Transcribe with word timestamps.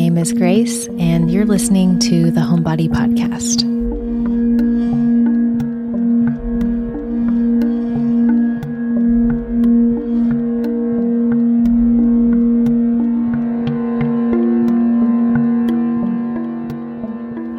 name 0.00 0.16
is 0.16 0.32
Grace, 0.32 0.88
and 0.98 1.30
you're 1.30 1.44
listening 1.44 1.98
to 1.98 2.30
the 2.30 2.40
Homebody 2.40 2.88
Podcast. 2.88 3.60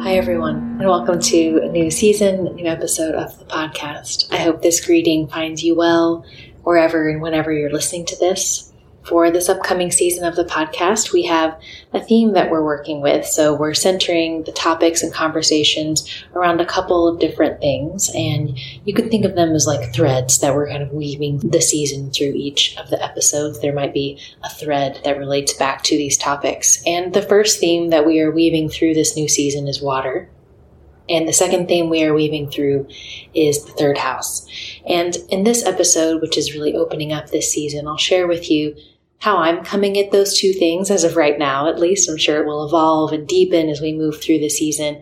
Hi, 0.02 0.14
everyone, 0.14 0.56
and 0.56 0.88
welcome 0.88 1.20
to 1.20 1.60
a 1.62 1.68
new 1.68 1.92
season, 1.92 2.48
a 2.48 2.52
new 2.54 2.66
episode 2.66 3.14
of 3.14 3.38
the 3.38 3.44
podcast. 3.44 4.26
I 4.32 4.38
hope 4.38 4.62
this 4.62 4.84
greeting 4.84 5.28
finds 5.28 5.62
you 5.62 5.76
well 5.76 6.26
wherever 6.64 7.08
and 7.08 7.22
whenever 7.22 7.52
you're 7.52 7.70
listening 7.70 8.04
to 8.06 8.16
this 8.16 8.71
for 9.04 9.30
this 9.30 9.48
upcoming 9.48 9.90
season 9.90 10.24
of 10.24 10.36
the 10.36 10.44
podcast, 10.44 11.12
we 11.12 11.24
have 11.24 11.60
a 11.92 12.00
theme 12.00 12.32
that 12.34 12.50
we're 12.50 12.64
working 12.64 13.00
with. 13.00 13.26
So 13.26 13.54
we're 13.54 13.74
centering 13.74 14.44
the 14.44 14.52
topics 14.52 15.02
and 15.02 15.12
conversations 15.12 16.24
around 16.34 16.60
a 16.60 16.66
couple 16.66 17.08
of 17.08 17.18
different 17.18 17.60
things. 17.60 18.10
And 18.14 18.56
you 18.84 18.94
can 18.94 19.10
think 19.10 19.24
of 19.24 19.34
them 19.34 19.54
as 19.54 19.66
like 19.66 19.92
threads 19.92 20.38
that 20.40 20.54
we're 20.54 20.68
kind 20.68 20.82
of 20.82 20.92
weaving 20.92 21.38
the 21.38 21.60
season 21.60 22.10
through 22.10 22.34
each 22.34 22.76
of 22.76 22.90
the 22.90 23.02
episodes. 23.02 23.60
There 23.60 23.74
might 23.74 23.92
be 23.92 24.20
a 24.44 24.50
thread 24.50 25.00
that 25.04 25.18
relates 25.18 25.52
back 25.54 25.82
to 25.84 25.96
these 25.96 26.16
topics. 26.16 26.82
And 26.86 27.12
the 27.12 27.22
first 27.22 27.60
theme 27.60 27.90
that 27.90 28.06
we 28.06 28.20
are 28.20 28.30
weaving 28.30 28.68
through 28.68 28.94
this 28.94 29.16
new 29.16 29.28
season 29.28 29.66
is 29.66 29.82
water. 29.82 30.28
And 31.08 31.26
the 31.26 31.32
second 31.32 31.66
theme 31.66 31.90
we 31.90 32.04
are 32.04 32.14
weaving 32.14 32.50
through 32.50 32.86
is 33.34 33.64
the 33.64 33.72
third 33.72 33.98
house. 33.98 34.46
And 34.86 35.16
in 35.28 35.42
this 35.42 35.66
episode, 35.66 36.22
which 36.22 36.38
is 36.38 36.54
really 36.54 36.74
opening 36.76 37.12
up 37.12 37.28
this 37.28 37.50
season, 37.52 37.88
I'll 37.88 37.98
share 37.98 38.28
with 38.28 38.48
you 38.50 38.76
how 39.22 39.36
I'm 39.36 39.64
coming 39.64 39.96
at 39.98 40.10
those 40.10 40.36
two 40.36 40.52
things 40.52 40.90
as 40.90 41.04
of 41.04 41.14
right 41.14 41.38
now, 41.38 41.68
at 41.68 41.78
least. 41.78 42.10
I'm 42.10 42.16
sure 42.16 42.42
it 42.42 42.46
will 42.46 42.66
evolve 42.66 43.12
and 43.12 43.24
deepen 43.24 43.68
as 43.68 43.80
we 43.80 43.92
move 43.92 44.20
through 44.20 44.40
the 44.40 44.48
season, 44.48 45.00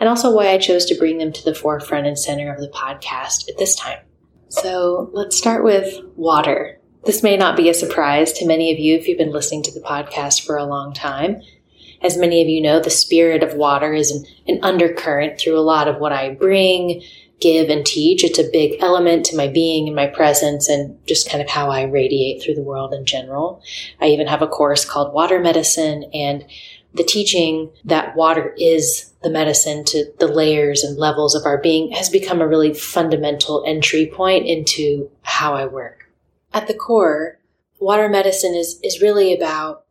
and 0.00 0.08
also 0.08 0.34
why 0.34 0.48
I 0.48 0.58
chose 0.58 0.84
to 0.86 0.98
bring 0.98 1.18
them 1.18 1.32
to 1.32 1.44
the 1.44 1.54
forefront 1.54 2.08
and 2.08 2.18
center 2.18 2.52
of 2.52 2.60
the 2.60 2.68
podcast 2.68 3.48
at 3.48 3.58
this 3.58 3.76
time. 3.76 4.00
So 4.48 5.08
let's 5.12 5.38
start 5.38 5.62
with 5.62 6.00
water. 6.16 6.80
This 7.04 7.22
may 7.22 7.36
not 7.36 7.56
be 7.56 7.68
a 7.68 7.74
surprise 7.74 8.32
to 8.32 8.46
many 8.46 8.72
of 8.72 8.80
you 8.80 8.96
if 8.96 9.06
you've 9.06 9.18
been 9.18 9.30
listening 9.30 9.62
to 9.62 9.72
the 9.72 9.86
podcast 9.86 10.44
for 10.44 10.56
a 10.56 10.64
long 10.64 10.92
time. 10.92 11.40
As 12.02 12.16
many 12.16 12.42
of 12.42 12.48
you 12.48 12.60
know, 12.60 12.80
the 12.80 12.90
spirit 12.90 13.44
of 13.44 13.54
water 13.54 13.94
is 13.94 14.10
an, 14.10 14.24
an 14.48 14.58
undercurrent 14.64 15.38
through 15.38 15.56
a 15.56 15.60
lot 15.60 15.86
of 15.86 16.00
what 16.00 16.12
I 16.12 16.30
bring, 16.30 17.04
give 17.40 17.68
and 17.68 17.84
teach. 17.84 18.22
It's 18.22 18.38
a 18.38 18.50
big 18.50 18.82
element 18.82 19.26
to 19.26 19.36
my 19.36 19.48
being 19.48 19.86
and 19.86 19.96
my 19.96 20.06
presence 20.06 20.68
and 20.68 20.98
just 21.06 21.28
kind 21.28 21.42
of 21.42 21.48
how 21.48 21.70
I 21.70 21.84
radiate 21.84 22.42
through 22.42 22.54
the 22.54 22.62
world 22.62 22.92
in 22.92 23.06
general. 23.06 23.62
I 24.00 24.06
even 24.06 24.26
have 24.26 24.42
a 24.42 24.46
course 24.46 24.84
called 24.84 25.14
Water 25.14 25.40
Medicine 25.40 26.04
and 26.12 26.44
the 26.92 27.04
teaching 27.04 27.70
that 27.84 28.16
water 28.16 28.54
is 28.58 29.12
the 29.22 29.30
medicine 29.30 29.84
to 29.84 30.06
the 30.18 30.26
layers 30.26 30.82
and 30.82 30.98
levels 30.98 31.34
of 31.34 31.46
our 31.46 31.58
being 31.58 31.92
has 31.92 32.08
become 32.08 32.40
a 32.40 32.48
really 32.48 32.74
fundamental 32.74 33.62
entry 33.66 34.06
point 34.06 34.46
into 34.46 35.10
how 35.22 35.54
I 35.54 35.66
work. 35.66 36.10
At 36.52 36.66
the 36.66 36.74
core, 36.74 37.38
water 37.78 38.08
medicine 38.08 38.54
is, 38.54 38.80
is 38.82 39.00
really 39.00 39.34
about 39.34 39.84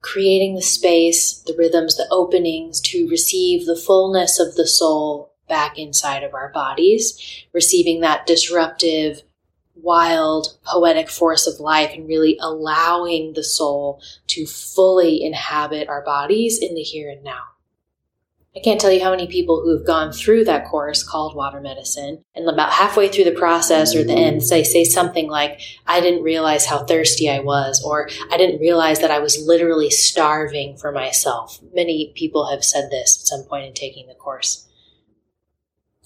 creating 0.00 0.54
the 0.54 0.62
space, 0.62 1.38
the 1.46 1.54
rhythms, 1.58 1.96
the 1.96 2.08
openings 2.10 2.80
to 2.80 3.08
receive 3.08 3.66
the 3.66 3.76
fullness 3.76 4.38
of 4.40 4.54
the 4.54 4.66
soul 4.66 5.27
back 5.48 5.78
inside 5.78 6.22
of 6.22 6.34
our 6.34 6.50
bodies, 6.52 7.46
receiving 7.52 8.00
that 8.00 8.26
disruptive, 8.26 9.22
wild, 9.74 10.58
poetic 10.64 11.08
force 11.08 11.46
of 11.46 11.60
life 11.60 11.90
and 11.94 12.08
really 12.08 12.36
allowing 12.40 13.32
the 13.32 13.44
soul 13.44 14.02
to 14.26 14.46
fully 14.46 15.22
inhabit 15.22 15.88
our 15.88 16.02
bodies 16.02 16.58
in 16.60 16.74
the 16.74 16.82
here 16.82 17.10
and 17.10 17.22
now. 17.22 17.42
I 18.56 18.60
can't 18.60 18.80
tell 18.80 18.90
you 18.90 19.00
how 19.00 19.10
many 19.10 19.28
people 19.28 19.60
who 19.62 19.76
have 19.76 19.86
gone 19.86 20.10
through 20.10 20.44
that 20.46 20.66
course 20.66 21.04
called 21.04 21.36
water 21.36 21.60
medicine 21.60 22.24
and 22.34 22.48
about 22.48 22.72
halfway 22.72 23.06
through 23.08 23.24
the 23.24 23.32
process 23.32 23.94
or 23.94 24.02
the 24.02 24.14
end 24.14 24.42
say 24.42 24.64
say 24.64 24.82
something 24.82 25.28
like 25.28 25.60
I 25.86 26.00
didn't 26.00 26.24
realize 26.24 26.66
how 26.66 26.84
thirsty 26.84 27.30
I 27.30 27.38
was 27.38 27.80
or 27.84 28.08
I 28.32 28.36
didn't 28.36 28.60
realize 28.60 28.98
that 29.00 29.12
I 29.12 29.20
was 29.20 29.38
literally 29.46 29.90
starving 29.90 30.76
for 30.76 30.90
myself. 30.90 31.60
Many 31.72 32.12
people 32.16 32.50
have 32.50 32.64
said 32.64 32.90
this 32.90 33.20
at 33.20 33.26
some 33.28 33.44
point 33.44 33.66
in 33.66 33.74
taking 33.74 34.08
the 34.08 34.14
course. 34.14 34.67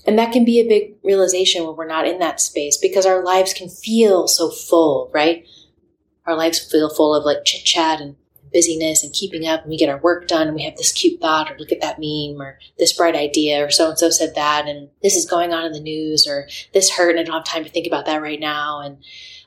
And 0.07 0.19
that 0.19 0.33
can 0.33 0.45
be 0.45 0.59
a 0.59 0.69
big 0.69 0.97
realization 1.05 1.65
when 1.65 1.77
we're 1.77 1.87
not 1.87 2.09
in 2.09 2.19
that 2.19 2.41
space 2.41 2.77
because 2.77 3.07
our 3.07 3.23
lives 3.23 3.55
can 3.55 3.69
feel 3.69 4.27
so 4.27 4.51
full, 4.51 5.11
right? 5.15 5.47
Our 6.27 6.37
lives 6.37 6.59
feel 6.59 6.93
full 6.93 7.15
of 7.15 7.25
like 7.25 7.45
chit 7.45 7.65
chat 7.65 8.01
and 8.01 8.17
busyness 8.53 9.03
and 9.03 9.13
keeping 9.13 9.47
up 9.47 9.63
and 9.63 9.71
we 9.71 9.79
get 9.79 9.89
our 9.89 9.99
work 9.99 10.29
done 10.29 10.47
and 10.47 10.55
we 10.55 10.63
have 10.65 10.77
this 10.77 10.93
cute 10.93 11.21
thought 11.21 11.51
or 11.51 11.59
look 11.59 11.73
at 11.73 11.81
that 11.81 11.99
meme 11.99 12.41
or 12.41 12.59
this 12.79 12.93
bright 12.93 13.17
idea 13.17 13.65
or 13.65 13.71
so 13.71 13.89
and 13.89 13.99
so 13.99 14.11
said 14.11 14.35
that 14.35 14.69
and 14.69 14.91
this 15.03 15.17
is 15.17 15.25
going 15.25 15.53
on 15.53 15.65
in 15.65 15.73
the 15.73 15.81
news 15.81 16.27
or 16.27 16.47
this 16.75 16.91
hurt 16.91 17.11
and 17.11 17.21
I 17.21 17.23
don't 17.23 17.35
have 17.35 17.45
time 17.45 17.65
to 17.65 17.71
think 17.71 17.87
about 17.87 18.07
that 18.07 18.21
right 18.21 18.39
now. 18.39 18.81
And 18.81 18.99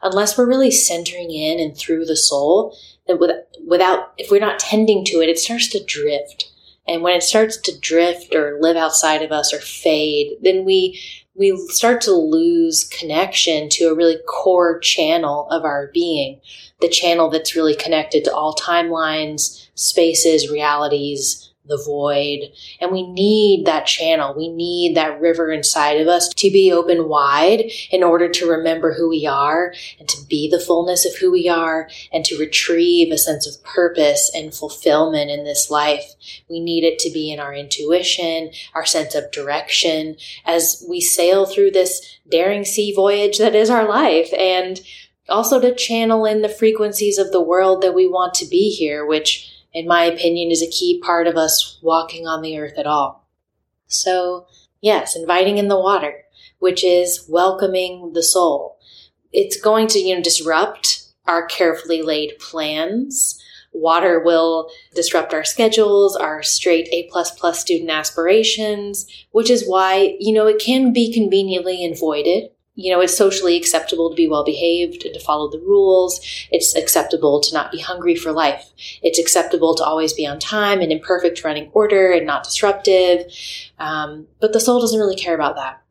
unless 0.02 0.38
we're 0.38 0.48
really 0.48 0.72
centering 0.72 1.32
in 1.32 1.60
and 1.60 1.78
through 1.78 2.06
the 2.06 2.16
soul, 2.16 2.76
that 3.08 3.20
without, 3.68 4.14
if 4.18 4.32
we're 4.32 4.40
not 4.40 4.60
tending 4.60 5.06
to 5.06 5.22
it, 5.22 5.30
it 5.30 5.38
starts 5.38 5.68
to 5.70 5.84
drift 5.84 6.52
and 6.88 7.02
when 7.02 7.16
it 7.16 7.24
starts 7.24 7.58
to 7.58 7.80
drift 7.80 8.36
or 8.36 8.58
live 8.60 8.78
outside 8.78 9.22
of 9.22 9.32
us 9.32 9.54
or 9.54 9.60
fade, 9.60 10.38
then 10.42 10.66
we 10.66 11.00
we 11.36 11.58
start 11.68 12.00
to 12.02 12.14
lose 12.14 12.86
connection 12.86 13.68
to 13.70 13.86
a 13.86 13.96
really 13.96 14.18
core 14.26 14.80
channel 14.80 15.50
of 15.50 15.66
our 15.66 15.92
being, 15.94 16.40
the 16.80 16.88
channel 16.88 17.30
that's 17.30 17.56
really 17.56 17.76
connected 17.76 18.24
to 18.24 18.34
all 18.34 18.56
timelines, 18.56 19.65
spaces, 19.76 20.50
realities, 20.52 21.46
the 21.68 21.82
void. 21.84 22.52
And 22.80 22.92
we 22.92 23.08
need 23.12 23.66
that 23.66 23.86
channel. 23.86 24.34
We 24.36 24.50
need 24.50 24.96
that 24.96 25.20
river 25.20 25.52
inside 25.52 26.00
of 26.00 26.08
us 26.08 26.30
to 26.30 26.52
be 26.52 26.72
open 26.72 27.10
wide 27.10 27.64
in 27.92 28.04
order 28.04 28.30
to 28.30 28.50
remember 28.50 28.94
who 28.94 29.10
we 29.10 29.26
are 29.26 29.74
and 30.00 30.08
to 30.10 30.26
be 30.28 30.50
the 30.50 30.60
fullness 30.60 31.06
of 31.06 31.16
who 31.16 31.32
we 31.32 31.50
are 31.50 31.90
and 32.12 32.24
to 32.26 32.38
retrieve 32.38 33.12
a 33.12 33.18
sense 33.18 33.48
of 33.48 33.64
purpose 33.64 34.32
and 34.34 34.54
fulfillment 34.54 35.32
in 35.32 35.44
this 35.44 35.70
life. 35.70 36.06
We 36.50 36.60
need 36.60 36.84
it 36.84 37.00
to 37.00 37.12
be 37.12 37.32
in 37.32 37.40
our 37.40 37.54
intuition, 37.54 38.52
our 38.74 38.86
sense 38.86 39.16
of 39.16 39.32
direction 39.32 40.18
as 40.46 40.86
we 40.88 41.02
sail 41.02 41.46
through 41.46 41.72
this 41.72 42.20
daring 42.30 42.66
sea 42.66 42.94
voyage 42.94 43.38
that 43.38 43.56
is 43.56 43.70
our 43.70 43.88
life 43.88 44.32
and 44.38 44.82
also 45.28 45.60
to 45.60 45.74
channel 45.74 46.26
in 46.26 46.44
the 46.44 46.50
frequencies 46.50 47.18
of 47.18 47.32
the 47.32 47.42
world 47.42 47.82
that 47.82 47.96
we 47.96 48.08
want 48.08 48.36
to 48.36 48.46
be 48.46 48.70
here, 48.70 49.04
which 49.04 49.55
in 49.76 49.88
my 49.88 50.06
opinion, 50.06 50.52
is 50.52 50.64
a 50.64 50.72
key 50.72 51.02
part 51.04 51.28
of 51.28 51.36
us 51.36 51.78
walking 51.84 52.26
on 52.26 52.42
the 52.42 52.58
earth 52.58 52.78
at 52.78 52.88
all. 52.88 53.28
So, 53.88 54.48
yes, 54.82 55.18
inviting 55.18 55.58
in 55.58 55.68
the 55.68 55.80
water, 55.80 56.24
which 56.60 56.82
is 56.84 57.26
welcoming 57.30 58.14
the 58.14 58.24
soul. 58.24 58.80
It's 59.34 59.60
going 59.60 59.88
to, 59.88 60.00
you 60.00 60.16
know, 60.16 60.22
disrupt 60.22 61.04
our 61.28 61.46
carefully 61.46 62.02
laid 62.02 62.40
plans. 62.40 63.38
Water 63.74 64.22
will 64.24 64.70
disrupt 64.94 65.34
our 65.34 65.44
schedules, 65.44 66.16
our 66.16 66.42
straight 66.42 66.88
A 66.94 67.10
plus 67.12 67.32
plus 67.32 67.60
student 67.60 67.90
aspirations, 67.90 69.06
which 69.32 69.50
is 69.50 69.68
why, 69.68 70.16
you 70.22 70.34
know, 70.34 70.48
it 70.48 70.62
can 70.64 70.94
be 70.94 71.14
conveniently 71.14 71.86
avoided 71.86 72.50
you 72.76 72.92
know, 72.92 73.00
it's 73.00 73.18
socially 73.18 73.56
acceptable 73.56 74.10
to 74.10 74.16
be 74.16 74.28
well 74.28 74.44
behaved 74.44 75.06
and 75.06 75.14
to 75.14 75.20
follow 75.20 75.50
the 75.50 75.60
rules. 75.60 76.20
It's 76.52 76.76
acceptable 76.76 77.40
to 77.42 77.54
not 77.54 77.72
be 77.72 77.80
hungry 77.80 78.16
for 78.16 78.32
life. 78.34 78.70
It's 79.02 79.18
acceptable 79.18 79.76
to 79.76 79.84
always 79.84 80.14
be 80.14 80.28
on 80.28 80.40
time 80.40 80.82
and 80.82 80.92
in 80.92 81.00
perfect 81.00 81.44
running 81.44 81.72
order 81.74 82.12
and 82.12 82.26
not 82.26 82.44
disruptive. 82.44 83.32
Um, 83.80 84.28
but 84.42 84.52
the 84.52 84.60
soul 84.60 84.82
doesn't 84.82 85.00
really 85.00 85.16
care 85.16 85.36
about 85.36 85.56
that. 85.56 85.82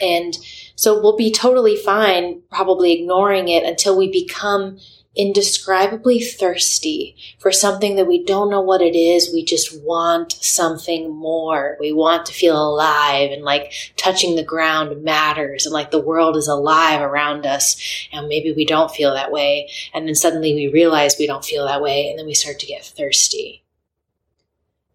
And 0.00 0.36
so 0.76 1.00
we'll 1.02 1.16
be 1.16 1.32
totally 1.32 1.76
fine, 1.76 2.42
probably 2.50 2.92
ignoring 2.92 3.48
it 3.48 3.64
until 3.64 3.98
we 3.98 4.10
become 4.10 4.78
indescribably 5.18 6.20
thirsty 6.20 7.16
for 7.40 7.50
something 7.50 7.96
that 7.96 8.06
we 8.06 8.24
don't 8.24 8.50
know 8.50 8.60
what 8.60 8.80
it 8.80 8.96
is. 8.96 9.32
We 9.32 9.44
just 9.44 9.82
want 9.82 10.32
something 10.32 11.10
more. 11.10 11.76
We 11.80 11.92
want 11.92 12.24
to 12.26 12.32
feel 12.32 12.56
alive 12.56 13.32
and 13.32 13.42
like 13.42 13.72
touching 13.96 14.36
the 14.36 14.44
ground 14.44 15.02
matters 15.02 15.66
and 15.66 15.72
like 15.72 15.90
the 15.90 15.98
world 15.98 16.36
is 16.36 16.46
alive 16.46 17.02
around 17.02 17.46
us. 17.46 18.08
And 18.12 18.28
maybe 18.28 18.52
we 18.52 18.64
don't 18.64 18.92
feel 18.92 19.12
that 19.12 19.32
way. 19.32 19.68
And 19.92 20.06
then 20.06 20.14
suddenly 20.14 20.54
we 20.54 20.68
realize 20.68 21.16
we 21.18 21.26
don't 21.26 21.44
feel 21.44 21.66
that 21.66 21.82
way. 21.82 22.08
And 22.08 22.16
then 22.16 22.26
we 22.26 22.34
start 22.34 22.60
to 22.60 22.66
get 22.66 22.84
thirsty. 22.84 23.64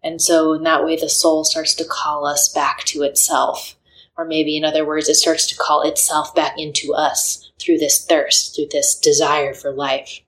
And 0.02 0.20
so 0.20 0.54
in 0.54 0.62
that 0.64 0.84
way, 0.84 0.96
the 0.96 1.08
soul 1.08 1.44
starts 1.44 1.74
to 1.74 1.84
call 1.84 2.26
us 2.26 2.48
back 2.48 2.84
to 2.84 3.02
itself. 3.02 3.76
Or 4.16 4.24
maybe 4.24 4.56
in 4.56 4.64
other 4.64 4.84
words, 4.84 5.08
it 5.08 5.14
starts 5.14 5.46
to 5.48 5.56
call 5.56 5.82
itself 5.82 6.34
back 6.34 6.54
into 6.58 6.94
us 6.94 7.50
through 7.58 7.78
this 7.78 8.04
thirst, 8.04 8.54
through 8.54 8.68
this 8.70 8.98
desire 8.98 9.54
for 9.54 9.72
life. 9.72 10.20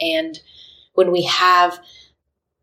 And 0.00 0.40
when 0.94 1.12
we 1.12 1.22
have 1.24 1.78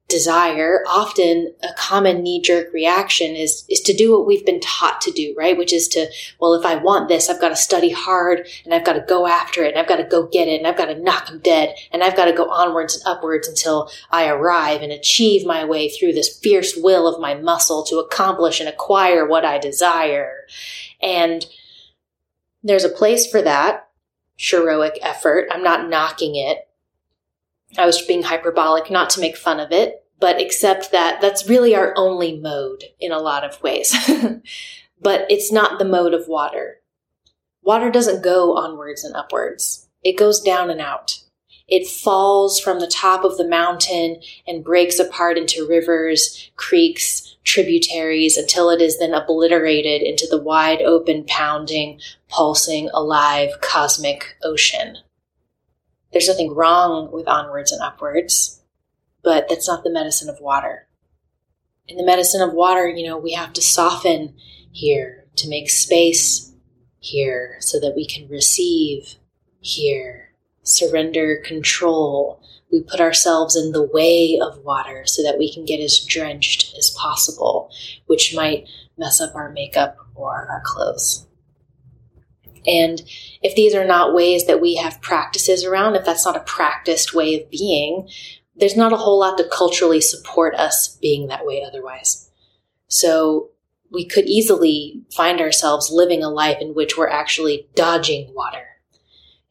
desire, 0.08 0.84
often 0.88 1.54
a 1.62 1.74
common 1.78 2.24
knee 2.24 2.42
jerk 2.42 2.72
reaction 2.72 3.36
is, 3.36 3.66
is 3.70 3.82
to 3.82 3.94
do 3.94 4.12
what 4.12 4.26
we've 4.26 4.46
been 4.46 4.62
taught 4.62 5.02
to 5.02 5.12
do, 5.12 5.36
right? 5.38 5.58
Which 5.58 5.74
is 5.74 5.88
to, 5.90 6.08
well, 6.40 6.54
if 6.54 6.66
I 6.66 6.76
want 6.76 7.10
this, 7.10 7.30
I've 7.30 7.42
got 7.42 7.50
to 7.50 7.58
study 7.58 7.92
hard 7.92 8.48
and 8.64 8.74
I've 8.74 8.86
got 8.86 8.94
to 8.94 9.02
go 9.02 9.28
after 9.28 9.64
it 9.64 9.72
and 9.72 9.80
I've 9.80 9.88
got 9.88 9.98
to 9.98 10.06
go 10.06 10.26
get 10.26 10.48
it 10.48 10.60
and 10.60 10.68
I've 10.68 10.78
got 10.78 10.86
to 10.86 11.00
knock 11.00 11.28
them 11.28 11.40
dead 11.40 11.76
and 11.92 12.04
I've 12.04 12.16
got 12.16 12.26
to 12.26 12.34
go 12.34 12.50
onwards 12.50 12.96
and 12.96 13.04
upwards 13.06 13.50
until 13.50 13.90
I 14.10 14.30
arrive 14.30 14.82
and 14.82 14.94
achieve 14.94 15.46
my 15.46 15.66
way 15.66 15.90
through 15.90 16.14
this 16.14 16.40
fierce 16.40 16.76
will 16.78 17.08
of 17.08 17.20
my 17.20 17.34
muscle 17.34 17.84
to 17.86 18.00
accomplish 18.00 18.62
and 18.62 18.70
acquire 18.70 19.28
what 19.28 19.44
I 19.44 19.58
desire. 19.58 20.46
And 21.02 21.46
there's 22.64 22.86
a 22.86 22.90
place 22.90 23.30
for 23.30 23.42
that 23.42 23.90
heroic 24.38 25.00
effort. 25.02 25.50
I'm 25.52 25.64
not 25.64 25.90
knocking 25.90 26.36
it. 26.36 26.67
I 27.78 27.86
was 27.86 28.02
being 28.02 28.24
hyperbolic, 28.24 28.90
not 28.90 29.10
to 29.12 29.20
make 29.20 29.36
fun 29.36 29.60
of 29.60 29.72
it, 29.72 30.04
but 30.20 30.42
accept 30.42 30.92
that 30.92 31.22
that's 31.22 31.50
really 31.50 31.76
our 31.76 31.94
only 31.98 32.40
mode 32.40 32.84
in 33.00 33.12
a 33.12 33.20
lot 33.20 33.44
of 33.44 33.62
ways. 33.62 33.96
but 35.02 35.26
it's 35.30 35.52
not 35.52 35.80
the 35.80 35.86
mode 35.86 36.14
of 36.14 36.28
water. 36.28 36.82
Water 37.62 37.92
doesn't 37.92 38.24
go 38.24 38.56
onwards 38.56 39.04
and 39.04 39.16
upwards. 39.16 39.88
It 40.04 40.18
goes 40.18 40.40
down 40.40 40.70
and 40.70 40.80
out. 40.80 41.20
It 41.68 41.86
falls 41.86 42.62
from 42.62 42.80
the 42.80 42.88
top 42.88 43.26
of 43.26 43.38
the 43.38 43.48
mountain 43.48 44.22
and 44.48 44.64
breaks 44.64 45.00
apart 45.00 45.38
into 45.38 45.68
rivers, 45.68 46.50
creeks, 46.56 47.36
tributaries 47.44 48.38
until 48.38 48.70
it 48.70 48.82
is 48.82 48.98
then 49.00 49.14
obliterated 49.14 50.02
into 50.02 50.26
the 50.30 50.42
wide 50.42 50.82
open, 50.82 51.26
pounding, 51.26 52.00
pulsing, 52.30 52.90
alive, 52.94 53.60
cosmic 53.62 54.38
ocean. 54.44 54.98
There's 56.18 56.30
nothing 56.30 56.56
wrong 56.56 57.12
with 57.12 57.28
onwards 57.28 57.72
and 57.72 57.80
upwards, 57.80 58.60
but 59.22 59.48
that's 59.48 59.68
not 59.68 59.84
the 59.84 59.92
medicine 59.92 60.30
of 60.30 60.40
water. 60.40 60.88
In 61.88 61.96
the 61.96 62.04
medicine 62.04 62.42
of 62.42 62.56
water, 62.56 62.90
you 62.90 63.08
know, 63.08 63.20
we 63.20 63.34
have 63.34 63.54
to 63.54 63.62
soften 63.62 64.34
here 64.72 65.28
to 65.36 65.48
make 65.48 65.70
space 65.70 66.52
here 66.98 67.58
so 67.60 67.80
that 67.80 67.94
we 67.96 68.08
can 68.08 68.28
receive 68.30 69.18
here, 69.60 70.34
surrender 70.64 71.40
control. 71.46 72.42
We 72.72 72.82
put 72.82 73.00
ourselves 73.00 73.56
in 73.56 73.72
the 73.72 73.84
way 73.84 74.40
of 74.42 74.66
water 74.66 75.04
so 75.06 75.22
that 75.22 75.38
we 75.38 75.54
can 75.54 75.66
get 75.66 75.80
as 75.80 76.00
drenched 76.00 76.76
as 76.80 76.90
possible, 76.98 77.70
which 78.08 78.34
might 78.36 78.68
mess 78.98 79.22
up 79.22 79.36
our 79.36 79.52
makeup 79.52 79.98
or 80.16 80.48
our 80.50 80.64
clothes. 80.66 81.27
And 82.66 83.02
if 83.42 83.56
these 83.56 83.76
are 83.76 83.86
not 83.86 84.14
ways 84.14 84.48
that 84.48 84.62
we 84.62 84.76
have 84.76 85.02
practices 85.02 85.64
around, 85.64 85.96
if 85.96 86.06
that's 86.06 86.26
not 86.26 86.36
a 86.36 86.42
practiced 86.42 87.14
way 87.14 87.42
of 87.42 87.50
being, 87.50 88.10
there's 88.56 88.78
not 88.78 88.94
a 88.94 88.98
whole 88.98 89.20
lot 89.20 89.38
to 89.38 89.48
culturally 89.52 90.02
support 90.02 90.56
us 90.56 90.98
being 91.02 91.28
that 91.28 91.46
way 91.46 91.64
otherwise. 91.64 92.30
So 92.88 93.52
we 93.92 94.06
could 94.06 94.26
easily 94.26 95.04
find 95.16 95.40
ourselves 95.40 95.92
living 95.92 96.24
a 96.24 96.30
life 96.30 96.58
in 96.60 96.74
which 96.74 96.98
we're 96.98 97.10
actually 97.10 97.68
dodging 97.76 98.34
water. 98.34 98.66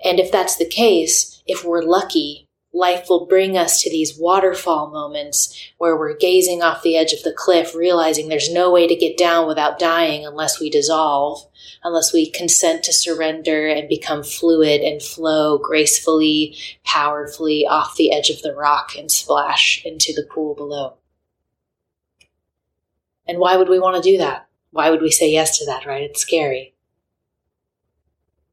And 0.04 0.20
if 0.20 0.30
that's 0.30 0.56
the 0.56 0.68
case, 0.68 1.42
if 1.46 1.64
we're 1.64 1.82
lucky, 1.82 2.45
life 2.76 3.06
will 3.08 3.26
bring 3.26 3.56
us 3.56 3.82
to 3.82 3.90
these 3.90 4.18
waterfall 4.18 4.90
moments 4.90 5.72
where 5.78 5.96
we're 5.96 6.16
gazing 6.16 6.62
off 6.62 6.82
the 6.82 6.96
edge 6.96 7.12
of 7.12 7.22
the 7.22 7.32
cliff, 7.32 7.74
realizing 7.74 8.28
there's 8.28 8.52
no 8.52 8.70
way 8.70 8.86
to 8.86 8.94
get 8.94 9.16
down 9.16 9.46
without 9.46 9.78
dying 9.78 10.26
unless 10.26 10.60
we 10.60 10.68
dissolve, 10.68 11.48
unless 11.82 12.12
we 12.12 12.30
consent 12.30 12.84
to 12.84 12.92
surrender 12.92 13.66
and 13.66 13.88
become 13.88 14.22
fluid 14.22 14.82
and 14.82 15.02
flow 15.02 15.58
gracefully, 15.58 16.56
powerfully 16.84 17.66
off 17.66 17.96
the 17.96 18.12
edge 18.12 18.28
of 18.28 18.42
the 18.42 18.54
rock 18.54 18.92
and 18.96 19.10
splash 19.10 19.82
into 19.84 20.12
the 20.12 20.26
pool 20.30 20.54
below. 20.54 20.96
And 23.26 23.38
why 23.38 23.56
would 23.56 23.68
we 23.68 23.80
want 23.80 24.02
to 24.02 24.10
do 24.10 24.18
that? 24.18 24.48
Why 24.70 24.90
would 24.90 25.00
we 25.00 25.10
say 25.10 25.30
yes 25.30 25.58
to 25.58 25.66
that, 25.66 25.86
right? 25.86 26.02
It's 26.02 26.20
scary. 26.20 26.74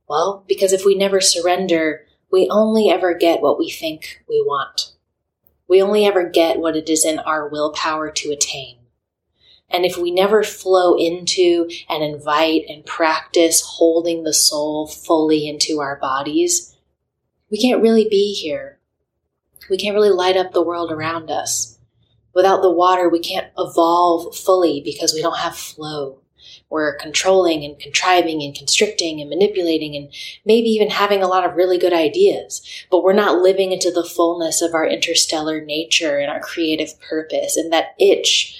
Well, 0.07 0.45
because 0.47 0.73
if 0.73 0.85
we 0.85 0.95
never 0.95 1.21
surrender, 1.21 2.05
we 2.33 2.49
only 2.49 2.89
ever 2.89 3.13
get 3.13 3.41
what 3.41 3.59
we 3.59 3.69
think 3.69 4.23
we 4.27 4.41
want. 4.41 4.93
We 5.67 5.83
only 5.83 6.03
ever 6.03 6.27
get 6.27 6.57
what 6.57 6.75
it 6.75 6.89
is 6.89 7.05
in 7.05 7.19
our 7.19 7.47
willpower 7.47 8.09
to 8.09 8.31
attain. 8.31 8.79
And 9.69 9.85
if 9.85 9.99
we 9.99 10.09
never 10.09 10.41
flow 10.41 10.97
into 10.97 11.69
and 11.87 12.03
invite 12.03 12.63
and 12.67 12.83
practice 12.87 13.61
holding 13.61 14.23
the 14.23 14.33
soul 14.33 14.87
fully 14.87 15.47
into 15.47 15.79
our 15.79 15.95
bodies, 15.97 16.75
we 17.51 17.61
can't 17.61 17.83
really 17.83 18.09
be 18.09 18.33
here. 18.33 18.79
We 19.69 19.77
can't 19.77 19.95
really 19.95 20.09
light 20.09 20.35
up 20.35 20.53
the 20.53 20.63
world 20.63 20.91
around 20.91 21.29
us. 21.29 21.77
Without 22.33 22.63
the 22.63 22.71
water, 22.71 23.09
we 23.09 23.19
can't 23.19 23.51
evolve 23.59 24.35
fully 24.35 24.81
because 24.83 25.13
we 25.13 25.21
don't 25.21 25.37
have 25.37 25.55
flow. 25.55 26.22
We're 26.73 26.97
controlling 26.97 27.63
and 27.63 27.77
contriving 27.77 28.41
and 28.41 28.55
constricting 28.55 29.21
and 29.21 29.29
manipulating 29.29 29.95
and 29.95 30.11
maybe 30.43 30.69
even 30.69 30.89
having 30.89 31.21
a 31.21 31.27
lot 31.27 31.45
of 31.45 31.55
really 31.55 31.77
good 31.77 31.93
ideas, 31.93 32.67
but 32.89 33.03
we're 33.03 33.13
not 33.13 33.43
living 33.43 33.71
into 33.71 33.91
the 33.91 34.03
fullness 34.03 34.59
of 34.59 34.73
our 34.73 34.87
interstellar 34.87 35.63
nature 35.63 36.17
and 36.17 36.31
our 36.31 36.39
creative 36.39 36.99
purpose. 36.99 37.57
And 37.57 37.71
that 37.71 37.93
itch 37.99 38.59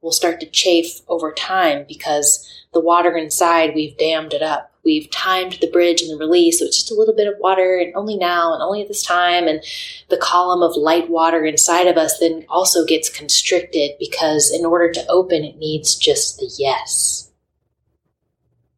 will 0.00 0.12
start 0.12 0.40
to 0.40 0.46
chafe 0.46 1.02
over 1.08 1.30
time 1.30 1.84
because 1.86 2.48
the 2.72 2.80
water 2.80 3.18
inside, 3.18 3.74
we've 3.74 3.98
dammed 3.98 4.32
it 4.32 4.40
up. 4.40 4.72
We've 4.82 5.10
timed 5.10 5.58
the 5.60 5.70
bridge 5.70 6.00
and 6.00 6.10
the 6.10 6.16
release, 6.16 6.58
so 6.58 6.64
it's 6.64 6.78
just 6.78 6.90
a 6.90 6.98
little 6.98 7.14
bit 7.14 7.28
of 7.28 7.34
water, 7.38 7.76
and 7.76 7.94
only 7.94 8.16
now 8.16 8.54
and 8.54 8.62
only 8.62 8.80
at 8.80 8.88
this 8.88 9.02
time. 9.02 9.46
And 9.46 9.62
the 10.08 10.16
column 10.16 10.62
of 10.62 10.74
light 10.74 11.10
water 11.10 11.44
inside 11.44 11.86
of 11.86 11.98
us 11.98 12.18
then 12.18 12.46
also 12.48 12.86
gets 12.86 13.10
constricted 13.10 13.90
because 14.00 14.50
in 14.50 14.64
order 14.64 14.90
to 14.90 15.06
open, 15.08 15.44
it 15.44 15.58
needs 15.58 15.94
just 15.94 16.38
the 16.38 16.50
yes. 16.58 17.28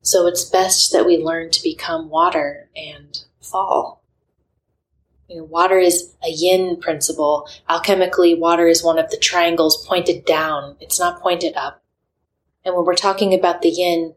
So 0.05 0.27
it's 0.27 0.45
best 0.45 0.93
that 0.93 1.06
we 1.06 1.17
learn 1.17 1.51
to 1.51 1.62
become 1.62 2.11
water 2.11 2.69
and 2.77 3.19
fall. 3.41 4.03
You 5.29 5.39
know, 5.39 5.45
water 5.45 5.79
is 5.79 6.15
a 6.23 6.29
yin 6.29 6.77
principle. 6.77 7.49
Alchemically, 7.71 8.39
water 8.39 8.69
is 8.69 8.85
one 8.85 8.99
of 8.99 9.11
the 9.11 9.17
triangles 9.17 9.87
pointed 9.87 10.27
down. 10.27 10.77
It's 10.79 11.01
not 11.01 11.23
pointed 11.23 11.56
up. 11.56 11.83
And 12.67 12.77
when 12.77 12.85
we're 12.85 12.95
talking 12.95 13.33
about 13.33 13.62
the 13.62 13.71
yin, 13.71 14.15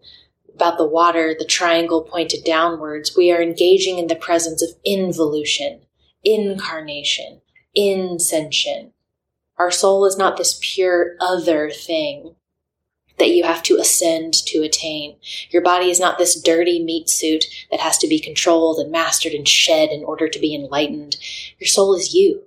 about 0.54 0.78
the 0.78 0.86
water, 0.86 1.34
the 1.40 1.46
triangle 1.46 2.02
pointed 2.02 2.44
downwards, 2.44 3.16
we 3.16 3.32
are 3.32 3.42
engaging 3.42 3.98
in 3.98 4.08
the 4.08 4.16
presence 4.16 4.62
of 4.62 4.76
involution, 4.84 5.80
incarnation, 6.22 7.40
inscension. 7.74 8.92
Our 9.58 9.72
soul 9.72 10.06
is 10.06 10.18
not 10.18 10.36
this 10.36 10.60
pure 10.62 11.16
other 11.22 11.70
thing 11.70 12.36
that 13.18 13.32
you 13.32 13.44
have 13.44 13.64
to 13.64 13.78
ascend 13.78 14.34
to 14.46 14.60
attain. 14.60 15.16
Your 15.50 15.62
body 15.62 15.90
is 15.90 16.00
not 16.00 16.18
this 16.18 16.40
dirty 16.40 16.84
meat 16.84 17.10
suit 17.10 17.46
that 17.72 17.80
has 17.80 17.98
to 18.00 18.08
be 18.08 18.20
controlled 18.20 18.80
and 18.80 18.92
mastered 18.92 19.34
and 19.34 19.48
shed 19.48 19.90
in 19.90 20.04
order 20.04 20.28
to 20.28 20.40
be 20.40 20.54
enlightened. 20.54 21.18
Your 21.60 21.68
soul 21.68 21.96
is 21.96 22.14
you. 22.14 22.44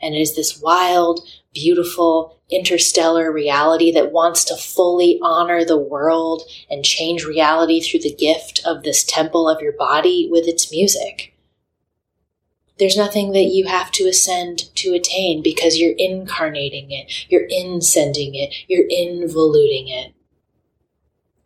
And 0.00 0.14
it 0.14 0.20
is 0.20 0.34
this 0.34 0.60
wild, 0.60 1.26
beautiful, 1.52 2.38
interstellar 2.50 3.32
reality 3.32 3.92
that 3.92 4.12
wants 4.12 4.44
to 4.44 4.56
fully 4.56 5.18
honor 5.22 5.64
the 5.64 5.78
world 5.78 6.42
and 6.70 6.84
change 6.84 7.24
reality 7.24 7.80
through 7.80 8.00
the 8.00 8.14
gift 8.14 8.60
of 8.66 8.82
this 8.82 9.04
temple 9.04 9.48
of 9.48 9.62
your 9.62 9.72
body 9.72 10.28
with 10.30 10.46
its 10.46 10.70
music. 10.70 11.34
There's 12.78 12.96
nothing 12.96 13.32
that 13.32 13.44
you 13.44 13.66
have 13.66 13.92
to 13.92 14.08
ascend 14.08 14.74
to 14.76 14.94
attain 14.94 15.42
because 15.42 15.78
you're 15.78 15.94
incarnating 15.96 16.90
it, 16.90 17.30
you're 17.30 17.46
insending 17.48 18.34
it, 18.34 18.52
you're 18.66 18.88
involuting 18.88 19.88
it. 19.88 20.13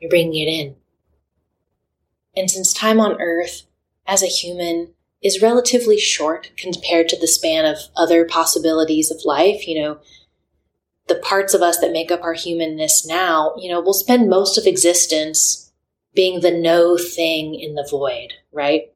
You're 0.00 0.10
bringing 0.10 0.46
it 0.46 0.50
in. 0.50 0.76
And 2.36 2.50
since 2.50 2.72
time 2.72 3.00
on 3.00 3.20
earth, 3.20 3.62
as 4.06 4.22
a 4.22 4.26
human, 4.26 4.94
is 5.22 5.42
relatively 5.42 5.98
short 5.98 6.52
compared 6.56 7.08
to 7.08 7.18
the 7.18 7.26
span 7.26 7.64
of 7.64 7.78
other 7.96 8.24
possibilities 8.24 9.10
of 9.10 9.24
life, 9.24 9.66
you 9.66 9.82
know, 9.82 9.98
the 11.08 11.16
parts 11.16 11.54
of 11.54 11.62
us 11.62 11.78
that 11.78 11.92
make 11.92 12.10
up 12.10 12.22
our 12.22 12.34
humanness 12.34 13.06
now, 13.06 13.54
you 13.58 13.68
know, 13.68 13.80
we'll 13.80 13.94
spend 13.94 14.28
most 14.28 14.56
of 14.58 14.66
existence 14.66 15.72
being 16.14 16.40
the 16.40 16.50
no 16.50 16.96
thing 16.96 17.54
in 17.54 17.74
the 17.74 17.86
void, 17.90 18.34
right? 18.52 18.92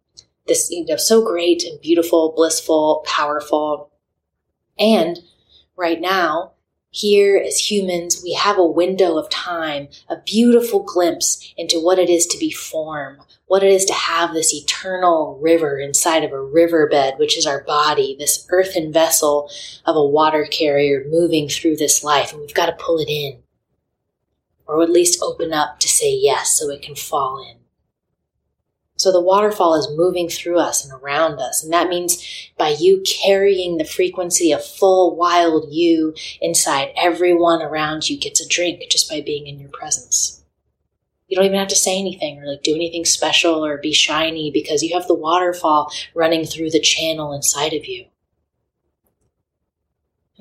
This, 0.47 0.71
you 0.71 0.85
know, 0.85 0.97
so 0.97 1.25
great 1.25 1.65
and 1.65 1.81
beautiful, 1.81 2.33
blissful, 2.37 3.03
powerful. 3.07 3.91
And 4.79 5.19
right 5.77 6.01
now, 6.01 6.53
here, 6.93 7.39
as 7.39 7.71
humans, 7.71 8.21
we 8.23 8.35
have 8.35 8.59
a 8.59 8.65
window 8.65 9.17
of 9.17 9.31
time, 9.31 9.89
a 10.11 10.17
beautiful 10.17 10.83
glimpse 10.83 11.53
into 11.57 11.83
what 11.83 11.99
it 11.99 12.11
is 12.11 12.27
to 12.27 12.39
be 12.39 12.51
form, 12.51 13.19
what 13.47 13.65
it 13.65 13.73
is 13.73 13.87
to 13.87 13.95
have 13.95 14.35
this 14.35 14.53
eternal 14.53 15.39
river 15.41 15.79
inside 15.79 16.23
of 16.23 16.33
a 16.33 16.41
riverbed, 16.41 17.15
which 17.17 17.37
is 17.39 17.47
our 17.47 17.65
body, 17.65 18.15
this 18.19 18.47
earthen 18.51 18.93
vessel 18.93 19.51
of 19.87 19.97
a 19.97 20.05
water 20.05 20.45
carrier 20.45 21.03
moving 21.09 21.49
through 21.49 21.77
this 21.77 22.05
life. 22.05 22.31
And 22.31 22.43
we've 22.43 22.53
got 22.53 22.67
to 22.67 22.85
pull 22.85 22.99
it 22.99 23.09
in, 23.09 23.43
or 24.67 24.83
at 24.83 24.91
least 24.91 25.23
open 25.23 25.55
up 25.55 25.81
to 25.81 25.89
say 25.89 26.15
yes 26.15 26.59
so 26.59 26.69
it 26.69 26.83
can 26.83 26.95
fall 26.95 27.43
in. 27.51 27.62
So 29.03 29.11
the 29.11 29.21
waterfall 29.21 29.75
is 29.75 29.91
moving 29.97 30.29
through 30.29 30.61
us 30.61 30.85
and 30.85 30.93
around 31.03 31.41
us. 31.41 31.65
And 31.65 31.73
that 31.73 31.89
means 31.89 32.25
by 32.57 32.77
you 32.79 33.03
carrying 33.05 33.77
the 33.77 33.85
frequency 33.85 34.53
of 34.53 34.65
full 34.65 35.17
wild 35.17 35.73
you 35.73 36.15
inside, 36.41 36.93
everyone 36.97 37.63
around 37.63 38.09
you 38.09 38.17
gets 38.17 38.41
a 38.41 38.47
drink 38.47 38.81
just 38.89 39.11
by 39.11 39.21
being 39.21 39.49
in 39.49 39.59
your 39.59 39.71
presence. 39.71 40.45
You 41.27 41.35
don't 41.35 41.47
even 41.47 41.59
have 41.59 41.67
to 41.67 41.75
say 41.75 41.99
anything 41.99 42.39
or 42.39 42.47
like 42.47 42.63
do 42.63 42.77
anything 42.77 43.05
special 43.05 43.67
or 43.67 43.77
be 43.77 43.93
shiny 43.93 44.53
because 44.53 44.85
you 44.85 44.95
have 44.95 45.09
the 45.09 45.15
waterfall 45.15 45.93
running 46.15 46.45
through 46.45 46.71
the 46.71 46.79
channel 46.79 47.33
inside 47.33 47.73
of 47.73 47.87
you. 47.87 48.07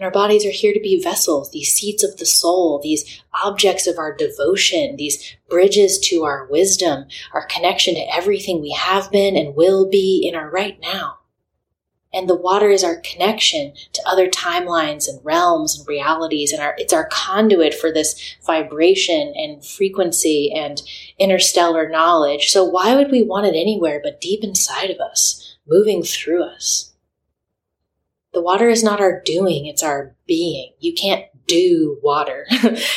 And 0.01 0.07
our 0.07 0.11
bodies 0.11 0.47
are 0.47 0.49
here 0.51 0.73
to 0.73 0.79
be 0.79 0.99
vessels, 0.99 1.51
these 1.51 1.71
seats 1.71 2.03
of 2.03 2.17
the 2.17 2.25
soul, 2.25 2.79
these 2.81 3.21
objects 3.43 3.85
of 3.85 3.99
our 3.99 4.11
devotion, 4.11 4.95
these 4.95 5.37
bridges 5.47 5.99
to 6.05 6.23
our 6.23 6.47
wisdom, 6.47 7.05
our 7.35 7.45
connection 7.45 7.93
to 7.93 8.11
everything 8.11 8.61
we 8.61 8.71
have 8.71 9.11
been 9.11 9.37
and 9.37 9.55
will 9.55 9.87
be 9.87 10.27
in 10.27 10.33
our 10.33 10.49
right 10.49 10.79
now. 10.81 11.19
And 12.11 12.27
the 12.27 12.35
water 12.35 12.71
is 12.71 12.83
our 12.83 12.95
connection 13.01 13.73
to 13.93 14.01
other 14.07 14.27
timelines 14.27 15.07
and 15.07 15.23
realms 15.23 15.77
and 15.77 15.87
realities. 15.87 16.51
And 16.51 16.63
our, 16.63 16.73
it's 16.79 16.93
our 16.93 17.05
conduit 17.05 17.75
for 17.75 17.91
this 17.91 18.37
vibration 18.43 19.33
and 19.35 19.63
frequency 19.63 20.51
and 20.51 20.81
interstellar 21.19 21.87
knowledge. 21.87 22.49
So 22.49 22.63
why 22.63 22.95
would 22.95 23.11
we 23.11 23.21
want 23.21 23.45
it 23.45 23.55
anywhere 23.55 24.01
but 24.03 24.19
deep 24.19 24.43
inside 24.43 24.89
of 24.89 24.99
us, 24.99 25.57
moving 25.67 26.01
through 26.01 26.43
us? 26.43 26.90
The 28.33 28.41
water 28.41 28.69
is 28.69 28.83
not 28.83 29.01
our 29.01 29.21
doing, 29.21 29.65
it's 29.65 29.83
our 29.83 30.15
being. 30.25 30.71
You 30.79 30.93
can't 30.93 31.25
do 31.47 31.99
water. 32.01 32.45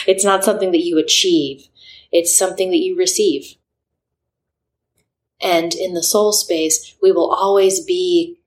it's 0.07 0.25
not 0.25 0.45
something 0.45 0.71
that 0.73 0.85
you 0.85 0.99
achieve. 0.99 1.69
It's 2.13 2.37
something 2.37 2.71
that 2.71 2.79
you 2.79 2.97
receive. 2.97 3.57
And 5.41 5.75
in 5.75 5.95
the 5.95 6.03
soul 6.03 6.33
space, 6.33 6.95
we 7.03 7.11
will 7.11 7.31
always 7.31 7.85
be 7.85 8.39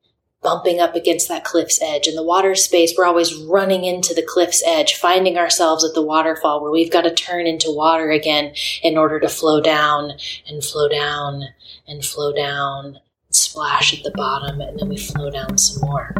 bumping 0.42 0.80
up 0.80 0.96
against 0.96 1.28
that 1.28 1.44
cliff's 1.44 1.82
edge. 1.82 2.08
In 2.08 2.16
the 2.16 2.24
water 2.24 2.56
space, 2.56 2.94
we're 2.98 3.06
always 3.06 3.36
running 3.36 3.84
into 3.84 4.14
the 4.14 4.22
cliff's 4.22 4.64
edge, 4.66 4.96
finding 4.96 5.38
ourselves 5.38 5.84
at 5.84 5.94
the 5.94 6.02
waterfall 6.02 6.62
where 6.62 6.72
we've 6.72 6.92
got 6.92 7.02
to 7.02 7.14
turn 7.14 7.46
into 7.48 7.70
water 7.70 8.12
again 8.12 8.54
in 8.82 8.98
order 8.98 9.20
to 9.20 9.28
flow 9.28 9.60
down 9.60 10.14
and 10.48 10.64
flow 10.64 10.88
down 10.88 11.44
and 11.88 12.06
flow 12.06 12.34
down, 12.34 13.00
splash 13.30 13.98
at 13.98 14.04
the 14.04 14.12
bottom, 14.12 14.62
and 14.62 14.80
then 14.80 14.88
we 14.88 14.98
flow 14.98 15.30
down 15.30 15.58
some 15.58 15.82
more. 15.82 16.14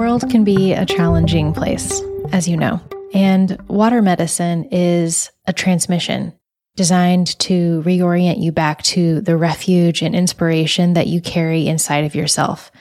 World 0.00 0.28
can 0.30 0.44
be 0.44 0.72
a 0.72 0.84
challenging 0.84 1.52
place, 1.52 2.02
as 2.32 2.48
you 2.48 2.56
know. 2.56 2.80
And 3.14 3.56
water 3.68 4.02
medicine 4.02 4.64
is 4.72 5.30
a 5.46 5.52
transmission 5.52 6.32
designed 6.74 7.38
to 7.40 7.82
reorient 7.84 8.42
you 8.42 8.50
back 8.50 8.82
to 8.82 9.20
the 9.20 9.36
refuge 9.36 10.02
and 10.02 10.14
inspiration 10.14 10.94
that 10.94 11.06
you 11.06 11.20
carry 11.20 11.68
inside 11.68 12.04
of 12.04 12.14
yourself, 12.14 12.72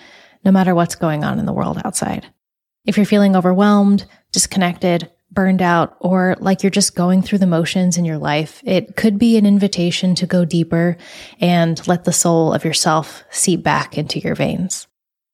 no 0.43 0.51
matter 0.51 0.73
what's 0.73 0.95
going 0.95 1.23
on 1.23 1.39
in 1.39 1.45
the 1.45 1.53
world 1.53 1.81
outside. 1.83 2.25
If 2.85 2.97
you're 2.97 3.05
feeling 3.05 3.35
overwhelmed, 3.35 4.05
disconnected, 4.31 5.11
burned 5.31 5.61
out, 5.61 5.95
or 5.99 6.35
like 6.39 6.63
you're 6.63 6.69
just 6.69 6.95
going 6.95 7.21
through 7.21 7.37
the 7.37 7.47
motions 7.47 7.97
in 7.97 8.05
your 8.05 8.17
life, 8.17 8.61
it 8.65 8.95
could 8.95 9.19
be 9.19 9.37
an 9.37 9.45
invitation 9.45 10.15
to 10.15 10.25
go 10.25 10.45
deeper 10.45 10.97
and 11.39 11.87
let 11.87 12.03
the 12.03 12.13
soul 12.13 12.53
of 12.53 12.65
yourself 12.65 13.23
seep 13.29 13.63
back 13.63 13.97
into 13.97 14.19
your 14.19 14.35
veins. 14.35 14.87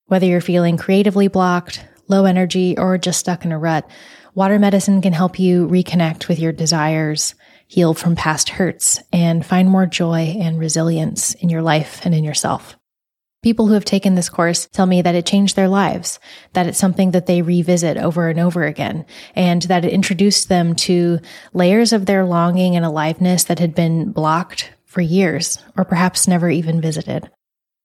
Whether 0.08 0.28
you're 0.28 0.42
feeling 0.42 0.78
creatively 0.78 1.28
blocked, 1.28 1.86
low 2.08 2.26
energy, 2.26 2.78
or 2.78 2.98
just 2.98 3.20
stuck 3.20 3.46
in 3.46 3.52
a 3.52 3.58
rut, 3.58 3.90
water 4.34 4.60
medicine 4.60 5.02
can 5.02 5.14
help 5.14 5.40
you 5.40 5.68
reconnect 5.68 6.28
with 6.28 6.40
your 6.40 6.52
desires, 6.52 7.34
heal 7.68 7.94
from 7.94 8.16
past 8.16 8.50
hurts, 8.50 9.02
and 9.12 9.46
find 9.46 9.70
more 9.70 9.88
joy 9.88 10.36
and 10.40 10.60
resilience 10.60 11.34
in 11.36 11.50
your 11.50 11.62
life 11.62 12.06
and 12.06 12.14
in 12.14 12.24
yourself. 12.24 12.78
People 13.46 13.68
who 13.68 13.76
have 13.76 13.86
taken 13.86 14.16
this 14.16 14.28
course 14.28 14.68
tell 14.74 14.88
me 14.88 15.04
that 15.04 15.14
it 15.14 15.28
changed 15.28 15.56
their 15.56 15.68
lives, 15.68 16.20
that 16.54 16.66
it's 16.66 16.80
something 16.80 17.12
that 17.12 17.28
they 17.28 17.44
revisit 17.44 17.96
over 17.96 18.28
and 18.28 18.40
over 18.40 18.64
again, 18.64 19.06
and 19.36 19.62
that 19.62 19.86
it 19.86 19.94
introduced 19.94 20.50
them 20.50 20.74
to 20.74 21.20
layers 21.54 21.94
of 21.94 22.08
their 22.08 22.26
longing 22.26 22.76
and 22.76 22.84
aliveness 22.84 23.44
that 23.44 23.60
had 23.60 23.76
been 23.76 24.12
blocked 24.12 24.72
for 24.86 25.02
years, 25.02 25.60
or 25.78 25.86
perhaps 25.86 26.28
never 26.28 26.50
even 26.50 26.82
visited. 26.82 27.30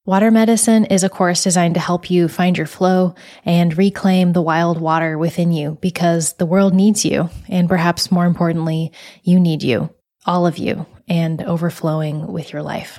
Water 0.06 0.30
medicine 0.30 0.86
is 0.86 1.04
a 1.04 1.10
course 1.10 1.44
designed 1.44 1.74
to 1.74 1.80
help 1.80 2.10
you 2.10 2.26
find 2.26 2.56
your 2.56 2.66
flow 2.66 3.14
and 3.44 3.76
reclaim 3.76 4.32
the 4.32 4.40
wild 4.40 4.80
water 4.80 5.18
within 5.18 5.52
you 5.52 5.76
because 5.82 6.32
the 6.32 6.46
world 6.46 6.72
needs 6.72 7.04
you. 7.04 7.28
And 7.50 7.68
perhaps 7.68 8.10
more 8.10 8.24
importantly, 8.24 8.92
you 9.24 9.38
need 9.38 9.62
you, 9.62 9.94
all 10.24 10.46
of 10.46 10.56
you, 10.56 10.86
and 11.06 11.42
overflowing 11.42 12.32
with 12.32 12.50
your 12.50 12.62
life. 12.62 12.98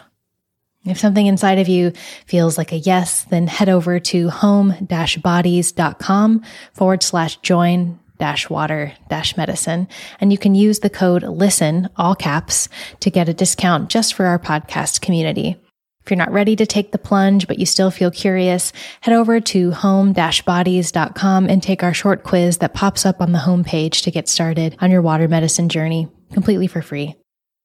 If 0.85 0.97
something 0.97 1.27
inside 1.27 1.59
of 1.59 1.67
you 1.67 1.93
feels 2.25 2.57
like 2.57 2.71
a 2.71 2.77
yes, 2.77 3.25
then 3.25 3.45
head 3.45 3.69
over 3.69 3.99
to 3.99 4.29
home-bodies.com 4.29 6.43
forward 6.73 7.03
slash 7.03 7.35
join 7.37 7.99
dash 8.17 8.49
water 8.49 8.93
dash 9.09 9.37
medicine. 9.37 9.87
And 10.19 10.31
you 10.31 10.37
can 10.37 10.55
use 10.55 10.79
the 10.79 10.89
code 10.89 11.23
LISTEN, 11.23 11.89
all 11.97 12.15
caps, 12.15 12.67
to 12.99 13.11
get 13.11 13.29
a 13.29 13.33
discount 13.33 13.89
just 13.89 14.13
for 14.13 14.25
our 14.25 14.39
podcast 14.39 15.01
community. 15.01 15.57
If 16.03 16.09
you're 16.09 16.17
not 16.17 16.31
ready 16.31 16.55
to 16.55 16.65
take 16.65 16.91
the 16.91 16.97
plunge, 16.97 17.47
but 17.47 17.59
you 17.59 17.67
still 17.67 17.91
feel 17.91 18.09
curious, 18.09 18.73
head 19.01 19.13
over 19.13 19.39
to 19.39 19.71
home-bodies.com 19.71 21.47
and 21.47 21.61
take 21.61 21.83
our 21.83 21.93
short 21.93 22.23
quiz 22.23 22.57
that 22.57 22.73
pops 22.73 23.05
up 23.05 23.21
on 23.21 23.33
the 23.33 23.39
homepage 23.39 24.01
to 24.03 24.11
get 24.11 24.27
started 24.27 24.75
on 24.81 24.89
your 24.89 25.03
water 25.03 25.27
medicine 25.27 25.69
journey 25.69 26.07
completely 26.33 26.65
for 26.65 26.81
free. 26.81 27.15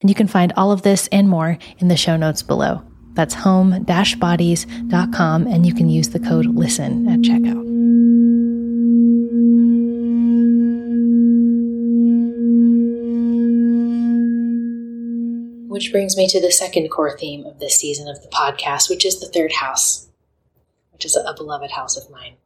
And 0.02 0.10
you 0.10 0.14
can 0.14 0.26
find 0.26 0.52
all 0.54 0.70
of 0.70 0.82
this 0.82 1.08
and 1.10 1.30
more 1.30 1.56
in 1.78 1.88
the 1.88 1.96
show 1.96 2.16
notes 2.16 2.42
below. 2.42 2.82
That's 3.16 3.34
home-bodies.com 3.34 5.46
and 5.46 5.66
you 5.66 5.74
can 5.74 5.88
use 5.88 6.10
the 6.10 6.20
code 6.20 6.46
LISTEN 6.46 7.08
at 7.08 7.18
checkout. 7.20 7.64
Which 15.68 15.90
brings 15.92 16.16
me 16.16 16.26
to 16.28 16.40
the 16.40 16.52
second 16.52 16.88
core 16.90 17.18
theme 17.18 17.44
of 17.44 17.58
this 17.58 17.76
season 17.76 18.06
of 18.08 18.22
the 18.22 18.28
podcast, 18.28 18.88
which 18.88 19.04
is 19.04 19.18
the 19.20 19.26
third 19.26 19.52
house, 19.52 20.06
which 20.92 21.04
is 21.04 21.16
a 21.16 21.34
beloved 21.34 21.72
house 21.72 21.96
of 21.96 22.08
mine. 22.10 22.36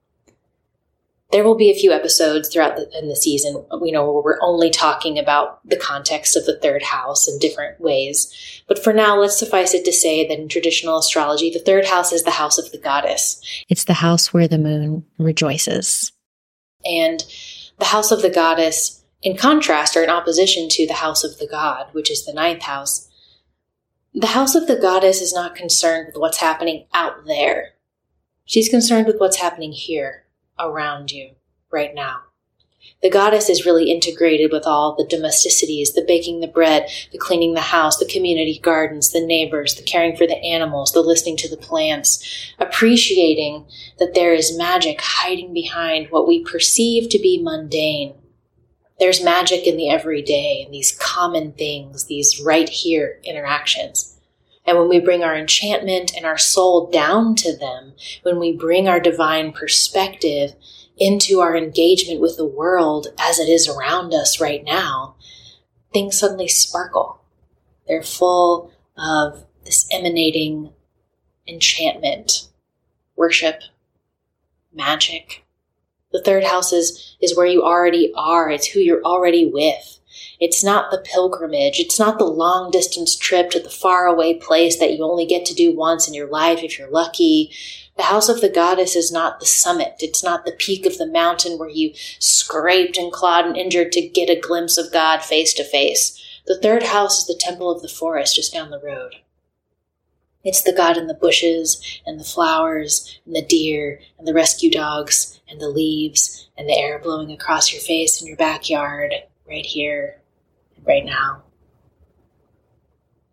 There 1.33 1.45
will 1.45 1.55
be 1.55 1.71
a 1.71 1.79
few 1.79 1.93
episodes 1.93 2.49
throughout 2.49 2.77
the, 2.77 2.91
in 2.99 3.09
the 3.09 3.15
season, 3.15 3.65
you 3.83 3.93
know, 3.93 4.11
where 4.11 4.23
we're 4.23 4.43
only 4.43 4.69
talking 4.69 5.19
about 5.19 5.61
the 5.69 5.77
context 5.77 6.37
of 6.37 6.45
the 6.45 6.59
third 6.59 6.83
house 6.83 7.29
in 7.29 7.39
different 7.39 7.81
ways. 7.81 8.63
But 8.67 8.83
for 8.83 8.93
now, 8.93 9.17
let's 9.17 9.39
suffice 9.39 9.73
it 9.73 9.85
to 9.85 9.93
say 9.93 10.27
that 10.27 10.39
in 10.39 10.49
traditional 10.49 10.99
astrology, 10.99 11.51
the 11.51 11.61
third 11.61 11.87
house 11.87 12.13
is 12.13 12.25
the 12.25 12.33
house 12.33 12.59
of 12.59 12.73
the 12.73 12.79
goddess. 12.79 13.41
It's 13.69 13.85
the 13.85 13.95
house 13.95 14.33
where 14.33 14.49
the 14.49 14.59
moon 14.59 15.05
rejoices. 15.19 16.13
And 16.85 17.25
the 17.79 17.87
house 17.87 18.11
of 18.11 18.23
the 18.23 18.31
goddess, 18.31 19.05
in 19.23 19.37
contrast 19.37 19.97
or 19.97 20.03
in 20.03 20.11
opposition 20.11 20.69
to 20.71 20.87
the 20.87 20.95
house 20.95 21.25
of 21.25 21.39
the 21.39 21.47
god, 21.47 21.87
which 21.93 22.11
is 22.11 22.25
the 22.25 22.33
ninth 22.33 22.63
house, 22.63 23.09
the 24.15 24.29
house 24.29 24.55
of 24.55 24.67
the 24.67 24.77
goddess 24.77 25.21
is 25.21 25.33
not 25.33 25.55
concerned 25.55 26.07
with 26.07 26.17
what's 26.17 26.39
happening 26.39 26.87
out 26.93 27.27
there. 27.27 27.75
She's 28.45 28.69
concerned 28.69 29.07
with 29.07 29.21
what's 29.21 29.37
happening 29.37 29.73
here, 29.73 30.25
around 30.61 31.11
you, 31.11 31.31
right 31.71 31.95
now. 31.95 32.21
The 33.03 33.11
goddess 33.11 33.49
is 33.49 33.65
really 33.65 33.91
integrated 33.91 34.53
with 34.53 34.67
all 34.67 34.95
the 34.95 35.07
domesticities, 35.07 35.93
the 35.93 36.05
baking 36.07 36.41
the 36.41 36.47
bread, 36.47 36.89
the 37.13 37.19
cleaning 37.19 37.55
the 37.55 37.61
house, 37.61 37.97
the 37.97 38.07
community 38.07 38.59
gardens, 38.59 39.11
the 39.11 39.25
neighbors, 39.25 39.75
the 39.75 39.83
caring 39.83 40.17
for 40.17 40.27
the 40.27 40.37
animals, 40.39 40.93
the 40.93 41.01
listening 41.01 41.37
to 41.39 41.49
the 41.49 41.57
plants, 41.57 42.53
appreciating 42.59 43.67
that 43.99 44.15
there 44.15 44.35
is 44.35 44.57
magic 44.57 45.01
hiding 45.01 45.55
behind 45.55 46.11
what 46.11 46.29
we 46.29 46.45
perceive 46.45 47.09
to 47.11 47.19
be 47.19 47.43
mundane. 47.43 48.15
There's 48.99 49.25
magic 49.25 49.67
in 49.67 49.79
the 49.79 49.89
everyday, 49.89 50.63
in 50.65 50.73
these 50.73 50.93
common 50.93 51.53
things, 51.53 52.05
these 52.05 52.41
right 52.45 52.69
here 52.69 53.19
interactions. 53.25 54.10
And 54.71 54.79
when 54.79 54.89
we 54.89 55.01
bring 55.01 55.25
our 55.25 55.35
enchantment 55.35 56.13
and 56.17 56.25
our 56.25 56.39
soul 56.39 56.89
down 56.93 57.35
to 57.35 57.57
them, 57.57 57.95
when 58.23 58.39
we 58.39 58.57
bring 58.57 58.87
our 58.87 59.01
divine 59.01 59.51
perspective 59.51 60.55
into 60.97 61.41
our 61.41 61.57
engagement 61.57 62.21
with 62.21 62.37
the 62.37 62.47
world 62.47 63.09
as 63.19 63.41
it 63.41 63.49
is 63.49 63.67
around 63.67 64.15
us 64.15 64.41
right 64.41 64.63
now, 64.63 65.17
things 65.93 66.17
suddenly 66.17 66.47
sparkle. 66.47 67.21
They're 67.89 68.05
full 68.05 68.71
of 68.97 69.45
this 69.65 69.89
emanating 69.93 70.73
enchantment, 71.49 72.47
worship, 73.17 73.63
magic, 74.73 75.43
the 76.13 76.23
third 76.23 76.45
house 76.45 76.73
is, 76.73 77.17
is 77.21 77.37
where 77.37 77.47
you 77.47 77.65
already 77.65 78.13
are. 78.17 78.51
It's 78.51 78.67
who 78.67 78.81
you're 78.81 79.03
already 79.03 79.47
with. 79.47 80.00
It's 80.39 80.65
not 80.65 80.91
the 80.91 80.99
pilgrimage. 80.99 81.79
It's 81.79 81.99
not 81.99 82.19
the 82.19 82.25
long 82.25 82.71
distance 82.71 83.17
trip 83.17 83.51
to 83.51 83.61
the 83.61 83.71
faraway 83.71 84.35
place 84.35 84.79
that 84.79 84.93
you 84.93 85.05
only 85.05 85.27
get 85.27 85.45
to 85.47 85.55
do 85.55 85.75
once 85.75 86.09
in 86.09 86.15
your 86.15 86.29
life 86.29 86.63
if 86.63 86.79
you're 86.79 86.91
lucky. 86.91 87.53
The 87.97 88.05
house 88.05 88.29
of 88.29 88.41
the 88.41 88.49
goddess 88.49 88.97
is 88.97 89.13
not 89.13 89.41
the 89.41 89.47
summit. 89.47 89.97
It's 89.99 90.25
not 90.25 90.47
the 90.47 90.53
peak 90.53 90.87
of 90.87 90.97
the 90.97 91.07
mountain 91.07 91.59
where 91.59 91.69
you 91.69 91.93
scraped 92.19 92.97
and 92.97 93.13
clawed 93.13 93.45
and 93.45 93.57
injured 93.57 93.93
to 93.93 94.09
get 94.09 94.31
a 94.31 94.41
glimpse 94.41 94.79
of 94.79 94.93
God 94.93 95.23
face 95.23 95.53
to 95.55 95.65
face. 95.65 96.19
The 96.47 96.59
third 96.59 96.85
house 96.85 97.19
is 97.19 97.27
the 97.27 97.39
temple 97.39 97.71
of 97.71 97.83
the 97.83 97.89
forest 97.89 98.37
just 98.37 98.55
down 98.55 98.71
the 98.71 98.81
road. 98.81 99.17
It's 100.43 100.63
the 100.63 100.73
God 100.73 100.97
in 100.97 101.07
the 101.07 101.15
bushes 101.15 102.01
and 102.07 102.19
the 102.19 102.25
flowers 102.25 103.21
and 103.27 103.37
the 103.37 103.45
deer 103.45 104.01
and 104.19 104.27
the 104.27 104.33
rescue 104.33 104.71
dogs 104.71 105.39
and 105.49 105.61
the 105.61 105.69
leaves 105.69 106.49
and 106.57 106.67
the 106.69 106.79
air 106.79 106.99
blowing 106.99 107.31
across 107.31 107.73
your 107.73 107.83
face 107.83 108.21
in 108.21 108.27
your 108.27 108.37
backyard 108.37 109.13
right 109.51 109.67
here, 109.67 110.23
right 110.87 111.05
now. 111.05 111.43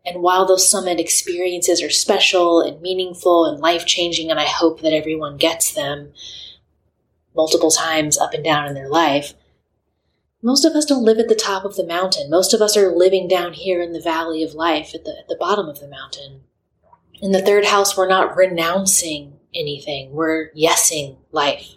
And 0.03 0.24
while 0.24 0.45
those 0.45 0.69
summit 0.69 1.00
experiences 1.00 1.81
are 1.83 1.89
special 1.89 2.62
and 2.62 2.81
meaningful 2.81 3.45
and 3.45 3.59
life 3.59 3.86
changing, 3.86 4.31
and 4.31 4.39
I 4.39 4.45
hope 4.45 4.81
that 4.81 4.93
everyone 4.93 5.38
gets 5.38 5.74
them 5.74 6.13
multiple 7.36 7.71
times 7.71 8.17
up 8.17 8.33
and 8.33 8.43
down 8.43 8.67
in 8.67 8.74
their 8.74 8.89
life, 8.89 9.33
most 10.41 10.65
of 10.65 10.74
us 10.74 10.86
don't 10.86 11.03
live 11.03 11.19
at 11.19 11.27
the 11.27 11.36
top 11.36 11.65
of 11.65 11.75
the 11.75 11.86
mountain. 11.86 12.29
Most 12.29 12.53
of 12.53 12.62
us 12.62 12.77
are 12.77 12.95
living 12.95 13.27
down 13.27 13.53
here 13.53 13.81
in 13.81 13.91
the 13.91 14.01
valley 14.01 14.43
of 14.43 14.53
life 14.53 14.95
at 14.95 15.03
the, 15.03 15.17
at 15.19 15.27
the 15.27 15.38
bottom 15.38 15.67
of 15.67 15.79
the 15.79 15.88
mountain. 15.88 16.41
In 17.21 17.31
the 17.31 17.41
third 17.41 17.65
house, 17.65 17.97
we're 17.97 18.07
not 18.07 18.38
renouncing 18.38 19.39
anything, 19.53 20.12
we're 20.12 20.51
yesing 20.51 21.17
life. 21.31 21.75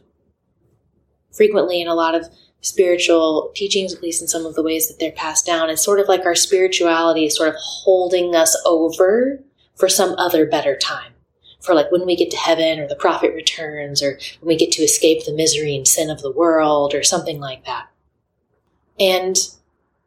Frequently, 1.32 1.80
in 1.80 1.88
a 1.88 1.94
lot 1.94 2.14
of 2.14 2.28
spiritual 2.61 3.50
teachings, 3.55 3.95
at 3.95 4.02
least 4.02 4.21
in 4.21 4.29
some 4.29 4.45
of 4.45 4.55
the 4.55 4.62
ways 4.62 4.88
that 4.88 4.99
they're 4.99 5.12
passed 5.12 5.47
down. 5.47 5.71
It's 5.71 5.85
sort 5.85 6.00
of 6.00 6.09
like 6.09 6.26
our 6.26 6.35
spirituality 6.35 7.25
is 7.25 7.37
sort 7.37 7.49
of 7.49 7.55
holding 7.59 8.35
us 8.35 8.57
over 8.67 9.40
for 9.76 9.88
some 9.88 10.14
other 10.19 10.47
better 10.47 10.76
time. 10.76 11.12
For 11.61 11.75
like 11.75 11.90
when 11.93 12.07
we 12.07 12.17
get 12.17 12.31
to 12.31 12.37
heaven 12.37 12.79
or 12.79 12.88
the 12.88 12.97
prophet 12.97 13.35
returns 13.35 14.02
or 14.02 14.19
when 14.40 14.49
we 14.49 14.57
get 14.57 14.73
to 14.73 14.83
escape 14.83 15.25
the 15.25 15.35
misery 15.35 15.76
and 15.76 15.87
sin 15.87 16.11
of 16.11 16.23
the 16.23 16.33
world 16.33 16.95
or 16.95 17.02
something 17.02 17.38
like 17.38 17.67
that. 17.67 17.88
And 18.99 19.37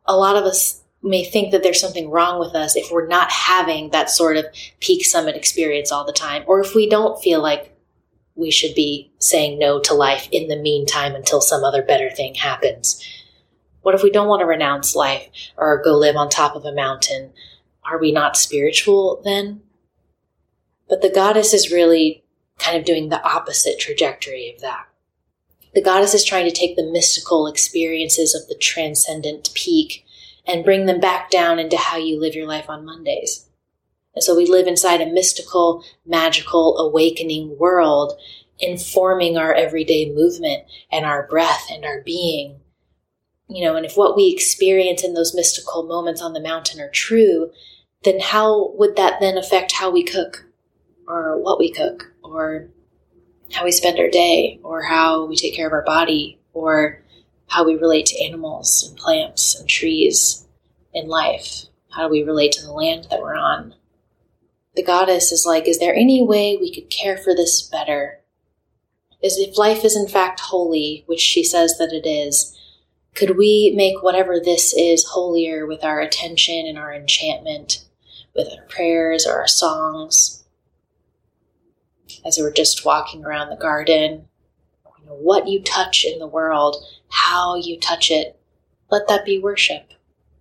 a 0.06 0.18
lot 0.18 0.36
of 0.36 0.46
us 0.46 0.82
may 1.04 1.24
think 1.24 1.52
that 1.52 1.64
there's 1.64 1.82
something 1.82 2.10
wrong 2.10 2.40
with 2.40 2.56
us 2.56 2.76
if 2.76 2.92
we're 2.92 3.08
not 3.08 3.30
having 3.30 3.90
that 3.90 4.10
sort 4.10 4.38
of 4.38 4.46
peak 4.80 5.06
summit 5.06 5.36
experience 5.36 5.92
all 5.92 6.06
the 6.06 6.14
time, 6.14 6.44
or 6.48 6.62
if 6.62 6.74
we 6.74 6.90
don't 6.90 7.22
feel 7.22 7.42
like 7.42 7.73
we 8.36 8.52
should 8.52 8.76
be 8.76 9.12
saying 9.20 9.60
no 9.60 9.80
to 9.80 9.94
life 9.94 10.28
in 10.32 10.48
the 10.48 10.56
meantime 10.56 11.16
until 11.16 11.42
some 11.42 11.64
other 11.64 11.84
better 11.84 12.10
thing 12.10 12.36
happens? 12.36 13.04
What 13.82 13.96
if 13.96 14.04
we 14.04 14.12
don't 14.12 14.28
want 14.28 14.40
to 14.40 14.46
renounce 14.46 14.96
life 14.96 15.28
or 15.58 15.82
go 15.84 15.98
live 15.98 16.16
on 16.16 16.30
top 16.30 16.56
of 16.56 16.66
a 16.66 16.74
mountain? 16.74 17.32
Are 17.86 18.00
we 18.00 18.12
not 18.12 18.38
spiritual 18.38 19.22
then? 19.24 19.62
But 20.88 21.02
the 21.02 21.12
goddess 21.12 21.54
is 21.54 21.72
really 21.72 22.24
kind 22.60 22.78
of 22.78 22.86
doing 22.86 23.10
the 23.10 23.24
opposite 23.24 23.80
trajectory 23.80 24.54
of 24.54 24.62
that. 24.62 24.88
The 25.74 25.82
goddess 25.82 26.14
is 26.14 26.24
trying 26.24 26.46
to 26.46 26.52
take 26.52 26.76
the 26.76 26.90
mystical 26.92 27.48
experiences 27.48 28.36
of 28.36 28.48
the 28.48 28.56
transcendent 28.56 29.50
peak 29.54 30.06
and 30.46 30.64
bring 30.64 30.86
them 30.86 31.00
back 31.00 31.32
down 31.32 31.58
into 31.58 31.78
how 31.78 31.98
you 31.98 32.20
live 32.20 32.36
your 32.36 32.48
life 32.48 32.70
on 32.70 32.86
Mondays. 32.86 33.50
And 34.16 34.24
so 34.24 34.36
we 34.36 34.46
live 34.46 34.68
inside 34.68 35.02
a 35.02 35.12
mystical, 35.12 35.84
magical, 36.06 36.78
awakening 36.78 37.58
world, 37.58 38.14
informing 38.60 39.38
our 39.38 39.54
everyday 39.54 40.12
movement 40.12 40.64
and 40.92 41.06
our 41.06 41.28
breath 41.28 41.68
and 41.72 41.84
our 41.84 42.02
being. 42.02 42.60
You 43.50 43.66
know, 43.66 43.76
and 43.76 43.86
if 43.86 43.98
what 43.98 44.16
we 44.16 44.32
experience 44.32 45.04
in 45.04 45.14
those 45.14 45.36
mystical 45.36 45.84
moments 45.84 46.22
on 46.22 46.34
the 46.34 46.40
mountain 46.40 46.80
are 46.80 46.90
true, 46.90 47.52
then 48.04 48.20
how 48.20 48.72
would 48.76 48.96
that 48.96 49.20
then 49.20 49.38
affect 49.38 49.74
how 49.74 49.90
we 49.90 50.04
cook 50.04 50.46
or 51.08 51.42
what 51.42 51.60
we 51.60 51.72
cook 51.72 52.14
or 52.24 52.70
how 53.52 53.66
we 53.66 53.72
spend 53.72 54.00
our 54.00 54.10
day 54.10 54.60
or 54.64 54.84
how 54.84 55.26
we 55.26 55.36
take 55.36 55.56
care 55.56 55.68
of 55.68 55.74
our 55.74 55.84
body 55.84 56.40
or 56.54 57.02
how 57.48 57.66
we 57.66 57.76
relate 57.76 58.06
to 58.08 58.26
animals 58.26 58.86
and 58.88 58.98
plants 58.98 59.60
and 59.60 59.68
trees 59.68 60.48
in 60.94 61.08
life? 61.08 61.66
How 61.92 62.08
do 62.08 62.12
we 62.12 62.24
relate 62.24 62.54
to 62.54 62.64
the 62.64 62.72
land 62.72 63.08
that 63.10 63.22
we're 63.22 63.36
on? 63.36 63.76
The 64.76 64.84
goddess 64.84 65.32
is 65.32 65.46
like, 65.46 65.68
is 65.68 65.80
there 65.80 65.94
any 65.94 66.22
way 66.22 66.58
we 66.58 66.74
could 66.74 66.90
care 66.90 67.18
for 67.18 67.36
this 67.36 67.62
better? 67.62 68.20
Is 69.22 69.38
if 69.38 69.58
life 69.58 69.86
is 69.86 69.96
in 69.96 70.08
fact 70.08 70.40
holy, 70.40 71.04
which 71.06 71.20
she 71.20 71.44
says 71.44 71.78
that 71.78 71.94
it 71.94 72.08
is, 72.08 72.58
could 73.16 73.38
we 73.38 73.74
make 73.76 74.02
whatever 74.02 74.40
this 74.40 74.74
is 74.74 75.06
holier 75.06 75.68
with 75.68 75.84
our 75.84 76.02
attention 76.02 76.66
and 76.66 76.78
our 76.78 76.94
enchantment, 76.94 77.86
with 78.36 78.48
our 78.48 78.66
prayers 78.66 79.26
or 79.28 79.40
our 79.40 79.48
songs? 79.48 80.44
As 82.26 82.38
we 82.38 82.44
were 82.44 82.52
just 82.52 82.86
walking 82.86 83.24
around 83.24 83.50
the 83.50 83.56
garden, 83.56 84.28
you 85.00 85.06
know, 85.06 85.16
what 85.16 85.48
you 85.48 85.62
touch 85.62 86.06
in 86.06 86.18
the 86.20 86.28
world, 86.28 86.78
how 87.10 87.56
you 87.56 87.80
touch 87.80 88.10
it, 88.10 88.40
let 88.90 89.08
that 89.08 89.26
be 89.26 89.38
worship. 89.38 89.94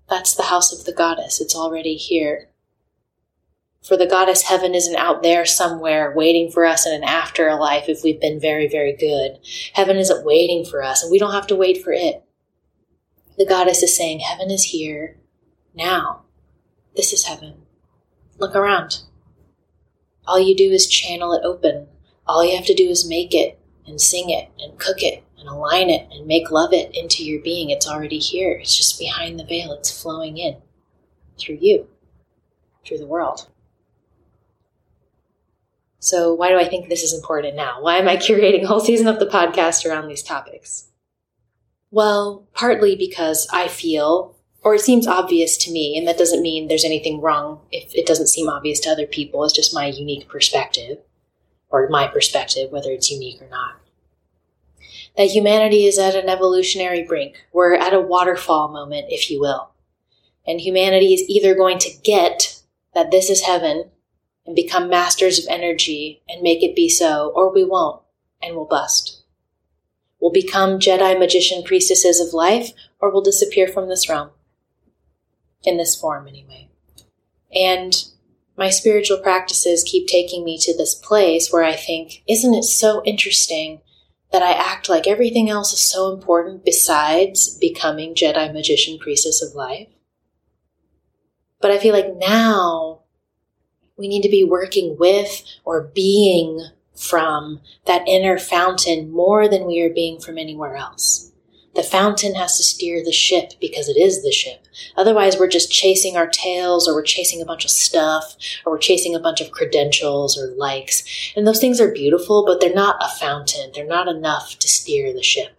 That's 0.09 0.35
the 0.35 0.45
house 0.45 0.73
of 0.73 0.85
the 0.85 0.93
goddess. 0.93 1.41
It's 1.41 1.57
already 1.57 1.97
here. 1.97 2.49
For 3.87 3.97
the 3.97 4.07
goddess 4.07 4.43
heaven 4.43 4.75
isn't 4.75 4.97
out 4.97 5.23
there 5.23 5.45
somewhere 5.45 6.13
waiting 6.15 6.51
for 6.53 6.65
us 6.65 6.87
in 6.87 6.95
an 6.95 7.03
afterlife 7.03 7.89
if 7.89 8.05
we've 8.05 8.21
been 8.21 8.41
very, 8.41 8.69
very 8.69 8.93
good. 8.97 9.39
Heaven 9.73 9.97
isn't 9.97 10.25
waiting 10.25 10.65
for 10.65 10.83
us, 10.83 11.03
and 11.03 11.11
we 11.11 11.19
don't 11.19 11.33
have 11.33 11.49
to 11.49 11.57
wait 11.57 11.83
for 11.83 11.93
it. 11.93 12.25
The 13.37 13.47
goddess 13.47 13.83
is 13.83 13.97
saying, 13.97 14.21
Heaven 14.21 14.51
is 14.51 14.65
here 14.65 15.17
now. 15.75 16.23
This 16.95 17.13
is 17.13 17.25
heaven. 17.25 17.63
Look 18.39 18.55
around. 18.55 19.03
All 20.27 20.39
you 20.39 20.55
do 20.55 20.71
is 20.71 20.87
channel 20.87 21.33
it 21.33 21.43
open. 21.45 21.89
All 22.27 22.45
you 22.45 22.55
have 22.57 22.67
to 22.67 22.75
do 22.75 22.89
is 22.89 23.09
make 23.09 23.35
it 23.35 23.59
and 23.85 24.01
sing 24.01 24.31
it 24.31 24.49
and 24.61 24.79
cook 24.79 25.03
it 25.03 25.25
and 25.39 25.49
align 25.49 25.91
it 25.91 26.07
and 26.13 26.27
make 26.27 26.53
love 26.53 26.73
it 26.73 26.95
into 26.97 27.25
your 27.25 27.43
being. 27.43 27.71
It's 27.71 27.89
already 27.89 28.19
here. 28.19 28.53
It's 28.53 28.77
just 28.77 28.99
behind 28.99 29.41
the 29.41 29.45
veil. 29.45 29.73
It's 29.73 30.01
flowing 30.01 30.39
in 30.39 30.59
through 31.37 31.59
you, 31.61 31.89
through 32.87 32.99
the 32.99 33.07
world. 33.07 33.49
So, 36.03 36.35
why 36.35 36.49
do 36.49 36.59
I 36.59 36.69
think 36.69 36.89
this 36.89 37.05
is 37.05 37.15
important 37.15 37.55
now? 37.55 37.81
Why 37.81 37.99
am 37.99 38.09
I 38.09 38.17
curating 38.19 38.65
a 38.65 38.67
whole 38.67 38.81
season 38.81 39.07
of 39.07 39.21
the 39.21 39.27
podcast 39.27 39.89
around 39.89 40.09
these 40.09 40.25
topics? 40.25 40.89
Well, 41.93 42.49
partly 42.55 42.97
because 42.97 43.47
I 43.53 43.69
feel, 43.69 44.35
or 44.65 44.75
it 44.75 44.81
seems 44.81 45.07
obvious 45.07 45.57
to 45.59 45.71
me, 45.71 45.97
and 45.97 46.09
that 46.09 46.19
doesn't 46.19 46.43
mean 46.43 46.67
there's 46.67 46.85
anything 46.85 47.21
wrong 47.21 47.61
if 47.71 47.95
it 47.95 48.05
doesn't 48.05 48.27
seem 48.27 48.49
obvious 48.49 48.81
to 48.81 48.91
other 48.91 49.07
people. 49.07 49.45
It's 49.45 49.53
just 49.53 49.73
my 49.73 49.87
unique 49.87 50.29
perspective, 50.29 50.99
or 51.71 51.89
my 51.89 52.09
perspective, 52.09 52.73
whether 52.73 52.91
it's 52.91 53.13
unique 53.13 53.41
or 53.41 53.49
not. 53.49 53.77
That 55.17 55.31
humanity 55.31 55.87
is 55.87 56.01
at 56.01 56.17
an 56.17 56.29
evolutionary 56.29 57.05
brink. 57.05 57.37
We're 57.53 57.75
at 57.75 57.95
a 57.95 58.01
waterfall 58.01 58.67
moment, 58.73 59.07
if 59.11 59.31
you 59.31 59.41
will. 59.41 59.71
And 60.49 60.61
humanity 60.61 61.15
is 61.15 61.29
either 61.29 61.55
going 61.55 61.79
to 61.79 61.97
get 62.03 62.61
that 62.93 63.13
this 63.13 63.31
is 63.31 63.43
heaven 63.43 63.93
and 64.47 64.57
become 64.57 64.89
masters 64.89 65.39
of 65.39 65.47
energy 65.49 66.23
and 66.29 66.43
make 66.43 66.63
it 66.63 66.77
be 66.77 66.89
so, 66.89 67.33
or 67.35 67.53
we 67.53 67.65
won't 67.65 68.03
and 68.43 68.57
we'll 68.57 68.65
bust. 68.65 69.23
We'll 70.21 70.33
become 70.33 70.79
Jedi 70.79 71.19
magician 71.19 71.63
priestesses 71.63 72.21
of 72.21 72.35
life, 72.35 72.73
or 73.01 73.11
we'll 73.11 73.23
disappear 73.23 73.67
from 73.67 73.89
this 73.89 74.09
realm. 74.09 74.31
In 75.65 75.77
this 75.77 75.95
form, 75.97 76.29
anyway. 76.29 76.69
And 77.55 78.05
my 78.57 78.71
spiritual 78.71 79.19
practices 79.19 79.85
keep 79.85 80.07
taking 80.07 80.45
me 80.45 80.59
to 80.59 80.77
this 80.77 80.95
place 80.95 81.53
where 81.53 81.65
I 81.65 81.75
think, 81.75 82.23
isn't 82.29 82.55
it 82.55 82.65
so 82.65 83.03
interesting 83.05 83.81
that 84.31 84.43
I 84.43 84.53
act 84.53 84.89
like 84.89 85.07
everything 85.07 85.51
else 85.51 85.73
is 85.73 85.81
so 85.81 86.13
important 86.13 86.65
besides 86.65 87.57
becoming 87.59 88.15
Jedi 88.15 88.53
magician 88.53 88.99
priestess 88.99 89.43
of 89.43 89.55
life? 89.55 89.89
But 91.61 91.71
I 91.71 91.79
feel 91.79 91.93
like 91.93 92.17
now 92.17 93.02
we 94.03 94.09
need 94.09 94.23
to 94.23 94.29
be 94.29 94.43
working 94.43 94.97
with 94.99 95.45
or 95.65 95.85
being 95.95 96.61
from 96.97 97.61
that 97.87 98.07
inner 98.09 98.37
fountain 98.37 99.13
more 99.13 99.49
than 99.49 99.65
we 99.65 99.81
are 99.81 99.89
being 99.89 100.21
from 100.21 100.39
anywhere 100.39 100.75
else. 100.75 101.31
The 101.77 101.85
fountain 101.85 102.35
has 102.35 102.57
to 102.57 102.65
steer 102.65 103.03
the 103.03 103.13
ship 103.13 103.53
because 103.61 103.89
it 103.89 103.97
is 103.97 104.25
the 104.25 104.33
ship. 104.33 104.67
Otherwise, 104.97 105.39
we're 105.39 105.49
just 105.49 105.71
chasing 105.71 106.17
our 106.17 106.27
tails 106.27 106.89
or 106.89 106.95
we're 106.95 107.03
chasing 107.03 107.41
a 107.41 107.47
bunch 107.47 107.65
of 107.65 107.71
stuff 107.71 108.35
or 108.67 108.73
we're 108.73 108.79
chasing 108.79 109.15
a 109.15 109.21
bunch 109.21 109.41
of 109.41 109.53
credentials 109.53 110.37
or 110.37 110.49
likes. 110.57 111.05
And 111.37 111.47
those 111.47 111.61
things 111.61 111.81
are 111.81 111.93
beautiful, 111.93 112.45
but 112.45 112.61
they're 112.61 112.75
not 112.75 112.97
a 113.01 113.09
fountain. 113.09 113.71
They're 113.73 113.87
not 113.87 114.09
enough 114.09 114.59
to 114.59 114.69
steer 114.69 115.13
the 115.13 115.23
ship. 115.23 115.57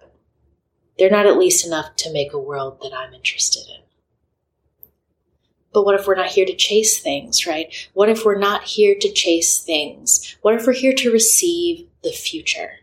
They're 1.00 1.10
not 1.10 1.26
at 1.26 1.38
least 1.38 1.66
enough 1.66 1.96
to 1.96 2.12
make 2.12 2.34
a 2.34 2.40
world 2.40 2.80
that 2.84 2.94
I'm 2.94 3.14
interested 3.14 3.64
in. 3.70 3.84
But 5.74 5.86
what 5.86 6.00
if 6.00 6.06
we're 6.06 6.16
not 6.16 6.30
here 6.30 6.46
to 6.46 6.56
chase 6.56 7.00
things, 7.00 7.48
right? 7.48 7.74
What 7.94 8.10
if 8.10 8.24
we're 8.24 8.38
not 8.38 8.64
here 8.64 8.96
to 9.00 9.12
chase 9.12 9.60
things? 9.60 10.38
What 10.42 10.56
if 10.56 10.68
we're 10.68 10.74
here 10.74 10.94
to 10.94 11.12
receive 11.12 11.88
the 12.04 12.12
future? 12.12 12.80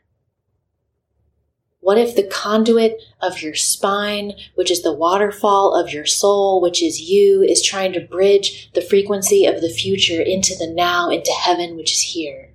What 1.78 1.98
if 1.98 2.14
the 2.14 2.26
conduit 2.26 3.00
of 3.22 3.40
your 3.40 3.54
spine, 3.54 4.32
which 4.54 4.70
is 4.70 4.82
the 4.82 4.92
waterfall 4.92 5.74
of 5.74 5.92
your 5.92 6.04
soul, 6.04 6.60
which 6.60 6.82
is 6.82 7.00
you, 7.00 7.42
is 7.42 7.62
trying 7.62 7.92
to 7.94 8.00
bridge 8.00 8.70
the 8.74 8.82
frequency 8.82 9.46
of 9.46 9.60
the 9.62 9.70
future 9.70 10.20
into 10.20 10.54
the 10.54 10.70
now, 10.70 11.08
into 11.08 11.32
heaven, 11.32 11.76
which 11.76 11.92
is 11.92 12.00
here? 12.00 12.50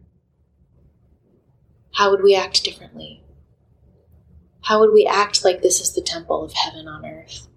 how 1.95 2.11
would 2.11 2.21
we 2.21 2.35
act 2.35 2.63
differently? 2.63 3.23
How 4.63 4.79
would 4.79 4.93
we 4.93 5.05
act 5.05 5.45
like 5.45 5.61
this 5.61 5.79
is 5.79 5.93
the 5.93 6.01
temple 6.01 6.43
of 6.43 6.53
heaven 6.53 6.87
on 6.87 7.05
earth? 7.05 7.47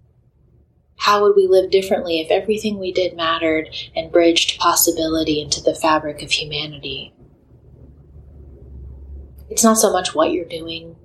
How 0.98 1.22
would 1.22 1.36
we 1.36 1.46
live 1.46 1.70
differently 1.70 2.20
if 2.20 2.30
everything 2.30 2.78
we 2.78 2.92
did 2.92 3.16
mattered 3.16 3.68
and 3.94 4.12
bridged 4.12 4.58
possibility 4.58 5.40
into 5.40 5.62
the 5.62 5.74
fabric 5.74 6.22
of 6.22 6.30
humanity? 6.30 7.14
It's 9.48 9.64
not 9.64 9.78
so 9.78 9.90
much 9.90 10.14
what 10.14 10.32
you're 10.32 10.44
doing, 10.44 10.96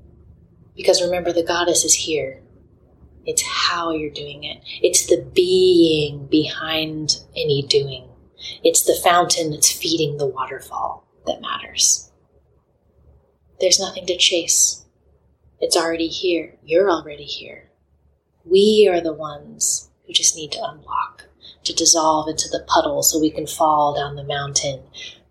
because 0.75 1.01
remember, 1.01 1.31
the 1.31 1.43
goddess 1.43 1.85
is 1.85 1.93
here. 1.93 2.41
It's 3.25 3.43
how 3.43 3.91
you're 3.91 4.09
doing 4.09 4.43
it. 4.43 4.61
It's 4.81 5.05
the 5.05 5.25
being 5.33 6.27
behind 6.27 7.21
any 7.35 7.61
doing. 7.61 8.09
It's 8.63 8.83
the 8.83 8.99
fountain 9.01 9.51
that's 9.51 9.71
feeding 9.71 10.17
the 10.17 10.27
waterfall 10.27 11.07
that 11.25 11.39
matters. 11.39 12.11
There's 13.61 13.79
nothing 13.79 14.05
to 14.07 14.17
chase. 14.17 14.83
It's 15.61 15.77
already 15.77 16.07
here. 16.07 16.57
You're 16.63 16.91
already 16.91 17.23
here. 17.23 17.69
We 18.45 18.89
are 18.91 19.01
the 19.01 19.13
ones 19.13 19.89
who 20.05 20.13
just 20.13 20.35
need 20.35 20.51
to 20.53 20.59
unblock, 20.59 21.27
to 21.63 21.73
dissolve 21.73 22.27
into 22.27 22.49
the 22.49 22.65
puddle 22.67 23.01
so 23.03 23.19
we 23.19 23.31
can 23.31 23.47
fall 23.47 23.95
down 23.95 24.15
the 24.15 24.23
mountain. 24.23 24.81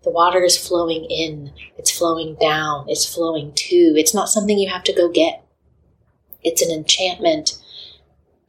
The 0.03 0.09
water 0.09 0.43
is 0.43 0.57
flowing 0.57 1.05
in, 1.05 1.53
it's 1.77 1.91
flowing 1.91 2.35
down, 2.41 2.85
it's 2.89 3.05
flowing 3.05 3.53
to. 3.53 3.75
It's 3.75 4.13
not 4.13 4.29
something 4.29 4.57
you 4.57 4.69
have 4.69 4.83
to 4.85 4.93
go 4.93 5.09
get. 5.09 5.45
It's 6.43 6.61
an 6.61 6.71
enchantment 6.71 7.57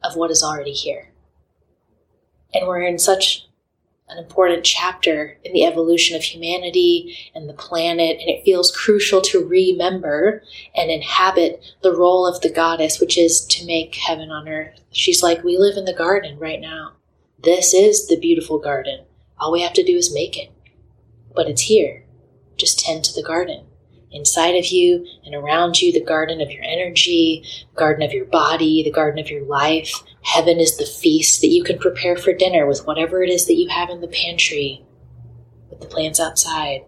of 0.03 0.15
what 0.15 0.31
is 0.31 0.43
already 0.43 0.73
here. 0.73 1.11
And 2.53 2.67
we're 2.67 2.81
in 2.81 2.99
such 2.99 3.47
an 4.07 4.17
important 4.17 4.63
chapter 4.63 5.37
in 5.43 5.53
the 5.53 5.65
evolution 5.65 6.15
of 6.15 6.21
humanity 6.21 7.17
and 7.33 7.49
the 7.49 7.53
planet, 7.53 8.19
and 8.19 8.29
it 8.29 8.43
feels 8.43 8.75
crucial 8.75 9.21
to 9.21 9.45
remember 9.45 10.43
and 10.75 10.91
inhabit 10.91 11.63
the 11.81 11.95
role 11.95 12.27
of 12.27 12.41
the 12.41 12.51
goddess, 12.51 12.99
which 12.99 13.17
is 13.17 13.41
to 13.45 13.65
make 13.65 13.95
heaven 13.95 14.29
on 14.29 14.47
earth. 14.47 14.79
She's 14.91 15.23
like, 15.23 15.43
We 15.43 15.57
live 15.57 15.77
in 15.77 15.85
the 15.85 15.93
garden 15.93 16.37
right 16.37 16.61
now. 16.61 16.93
This 17.43 17.73
is 17.73 18.07
the 18.07 18.19
beautiful 18.19 18.59
garden. 18.59 19.05
All 19.39 19.51
we 19.51 19.61
have 19.61 19.73
to 19.73 19.83
do 19.83 19.97
is 19.97 20.13
make 20.13 20.37
it. 20.37 20.51
But 21.35 21.47
it's 21.47 21.63
here. 21.63 22.05
Just 22.57 22.79
tend 22.79 23.03
to 23.05 23.13
the 23.13 23.27
garden 23.27 23.65
inside 24.15 24.55
of 24.55 24.65
you 24.65 25.05
and 25.25 25.35
around 25.35 25.81
you, 25.81 25.91
the 25.91 26.03
garden 26.03 26.41
of 26.41 26.49
your 26.49 26.63
energy, 26.63 27.43
the 27.73 27.79
garden 27.79 28.03
of 28.03 28.13
your 28.13 28.25
body, 28.25 28.81
the 28.83 28.91
garden 28.91 29.19
of 29.19 29.29
your 29.29 29.43
life. 29.45 30.03
Heaven 30.21 30.59
is 30.59 30.77
the 30.77 30.85
feast 30.85 31.41
that 31.41 31.47
you 31.47 31.63
can 31.63 31.77
prepare 31.77 32.15
for 32.15 32.33
dinner 32.33 32.65
with 32.65 32.85
whatever 32.87 33.23
it 33.23 33.29
is 33.29 33.45
that 33.45 33.55
you 33.55 33.69
have 33.69 33.89
in 33.89 34.01
the 34.01 34.07
pantry, 34.07 34.83
with 35.69 35.81
the 35.81 35.87
plants 35.87 36.19
outside. 36.19 36.85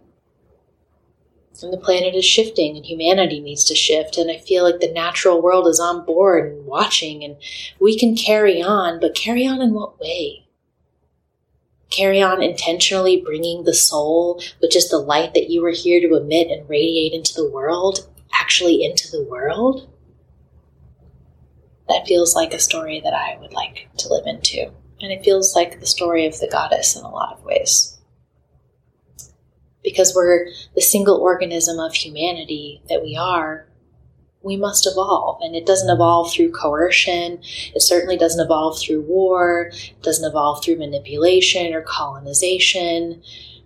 And 1.63 1.74
the 1.74 1.78
planet 1.78 2.13
is 2.13 2.26
shifting 2.26 2.78
and 2.78 2.86
humanity 2.86 3.40
needs 3.40 3.66
to 3.66 3.76
shift. 3.76 4.18
And 4.18 4.30
I 4.30 4.38
feel 4.38 4.63
like 4.63 4.80
the 4.80 4.92
natural 4.92 5.42
world 5.42 5.68
is 5.68 5.80
on 5.80 6.06
board 6.06 6.52
and 6.52 6.66
watching, 6.66 7.24
and 7.24 7.36
we 7.80 7.98
can 7.98 8.16
carry 8.16 8.62
on, 8.62 9.00
but 9.00 9.16
carry 9.16 9.46
on 9.48 9.62
in 9.62 9.74
what 9.74 10.00
way? 10.00 10.47
Carry 11.89 12.21
on 12.21 12.43
intentionally 12.43 13.21
bringing 13.21 13.63
the 13.63 13.73
soul, 13.73 14.41
which 14.60 14.76
is 14.76 14.89
the 14.89 14.97
light 14.97 15.34
that 15.34 15.50
you 15.50 15.62
were 15.62 15.71
here 15.71 16.02
to 16.02 16.15
emit 16.15 16.50
and 16.50 16.69
radiate 16.69 17.13
into 17.13 17.34
the 17.34 17.50
world, 17.50 18.08
actually 18.34 18.84
into 18.84 19.10
the 19.10 19.23
world? 19.23 19.89
That 21.88 22.08
feels 22.08 22.36
like 22.36 22.54
a 22.54 22.60
story 22.60 23.00
that 23.02 23.13
I 23.13 23.38
would 23.39 23.54
like 23.54 23.88
to 23.97 24.10
live 24.10 24.26
into. 24.28 24.71
And 25.00 25.12
it 25.12 25.23
feels 25.23 25.56
like 25.56 25.80
the 25.80 25.86
story 25.86 26.26
of 26.26 26.39
the 26.39 26.50
goddess 26.50 26.95
in 26.95 27.04
a 27.04 27.10
lot 27.10 27.34
of 27.34 27.43
ways. 27.43 27.97
Because 29.84 30.13
we're 30.13 30.50
the 30.76 30.82
single 30.82 31.17
organism 31.17 31.80
of 31.80 31.93
humanity 31.93 32.82
that 32.89 33.04
we 33.04 33.15
are, 33.15 33.67
we 34.41 34.58
must 34.58 34.88
evolve. 34.88 35.39
And 35.41 35.56
it 35.56 35.65
doesn't 35.65 35.89
evolve 35.89 36.32
through 36.32 36.52
coercion. 36.52 37.39
It 37.76 37.82
certainly 37.82 38.17
doesn't 38.17 38.43
evolve 38.43 38.80
through 38.80 39.02
war. 39.02 39.71
It 39.73 40.02
doesn't 40.02 40.28
evolve 40.28 40.63
through 40.63 40.78
manipulation 40.78 41.73
or 41.73 41.82
colonization. 41.82 43.21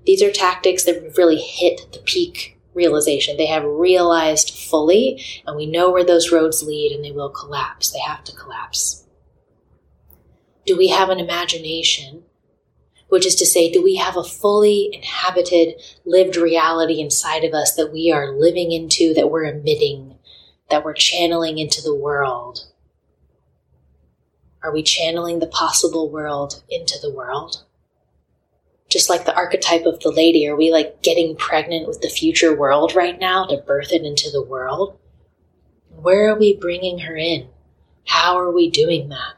These 0.06 0.24
are 0.24 0.32
tactics 0.32 0.84
that 0.86 1.16
really 1.18 1.38
hit 1.38 1.92
the 1.94 2.00
peak 2.00 2.58
realization. 2.74 3.38
They 3.38 3.48
have 3.48 3.64
realized 3.64 4.58
fully, 4.58 5.24
and 5.46 5.56
we 5.56 5.66
know 5.66 5.92
where 5.92 6.06
those 6.06 6.32
roads 6.32 6.64
lead, 6.64 6.94
and 6.94 7.04
they 7.04 7.12
will 7.12 7.30
collapse. 7.30 7.92
They 7.92 8.00
have 8.00 8.24
to 8.24 8.36
collapse. 8.36 9.06
Do 10.66 10.78
we 10.78 10.88
have 10.88 11.10
an 11.10 11.20
imagination? 11.20 12.24
Which 13.10 13.26
is 13.26 13.36
to 13.36 13.46
say, 13.46 13.70
do 13.70 13.84
we 13.84 13.98
have 13.98 14.16
a 14.16 14.24
fully 14.24 14.90
inhabited, 14.94 15.82
lived 16.06 16.38
reality 16.38 17.02
inside 17.02 17.44
of 17.44 17.54
us 17.54 17.76
that 17.76 17.92
we 17.92 18.10
are 18.10 18.32
living 18.32 18.72
into, 18.72 19.14
that 19.16 19.30
we're 19.30 19.44
emitting 19.44 20.11
that 20.72 20.84
we're 20.84 20.94
channeling 20.94 21.60
into 21.60 21.82
the 21.82 21.96
world? 21.96 22.66
Are 24.64 24.74
we 24.74 24.84
channeling 24.84 25.40
the 25.40 25.48
possible 25.48 26.10
world 26.10 26.64
into 26.70 26.98
the 27.00 27.12
world? 27.12 27.64
Just 28.90 29.10
like 29.10 29.26
the 29.26 29.36
archetype 29.36 29.86
of 29.86 30.00
the 30.00 30.12
lady, 30.12 30.48
are 30.48 30.56
we 30.56 30.72
like 30.72 31.02
getting 31.02 31.36
pregnant 31.36 31.88
with 31.88 32.02
the 32.02 32.10
future 32.10 32.56
world 32.56 32.96
right 32.96 33.20
now 33.20 33.46
to 33.46 33.58
birth 33.58 33.92
it 33.92 34.04
into 34.04 34.30
the 34.32 34.42
world? 34.42 34.98
Where 35.90 36.30
are 36.30 36.40
we 36.40 36.56
bringing 36.56 37.00
her 37.00 37.16
in? 37.16 37.50
How 38.06 38.38
are 38.38 38.52
we 38.52 38.70
doing 38.70 39.10
that? 39.10 39.36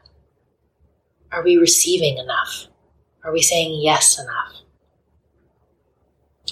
Are 1.30 1.42
we 1.42 1.56
receiving 1.56 2.18
enough? 2.18 2.68
Are 3.22 3.32
we 3.32 3.42
saying 3.42 3.80
yes 3.82 4.18
enough? 4.18 4.62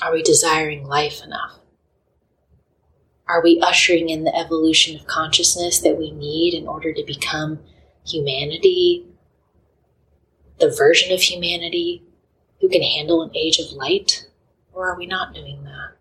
Are 0.02 0.12
we 0.12 0.22
desiring 0.22 0.84
life 0.84 1.22
enough? 1.22 1.61
Are 3.32 3.42
we 3.42 3.58
ushering 3.62 4.10
in 4.10 4.24
the 4.24 4.36
evolution 4.36 4.94
of 4.94 5.06
consciousness 5.06 5.80
that 5.80 5.96
we 5.96 6.10
need 6.10 6.52
in 6.52 6.68
order 6.68 6.92
to 6.92 7.02
become 7.06 7.60
humanity, 8.06 9.06
the 10.60 10.68
version 10.68 11.14
of 11.14 11.22
humanity 11.22 12.02
who 12.60 12.68
can 12.68 12.82
handle 12.82 13.22
an 13.22 13.34
age 13.34 13.58
of 13.58 13.72
light? 13.72 14.28
Or 14.74 14.86
are 14.90 14.98
we 14.98 15.06
not 15.06 15.32
doing 15.32 15.64
that? 15.64 15.92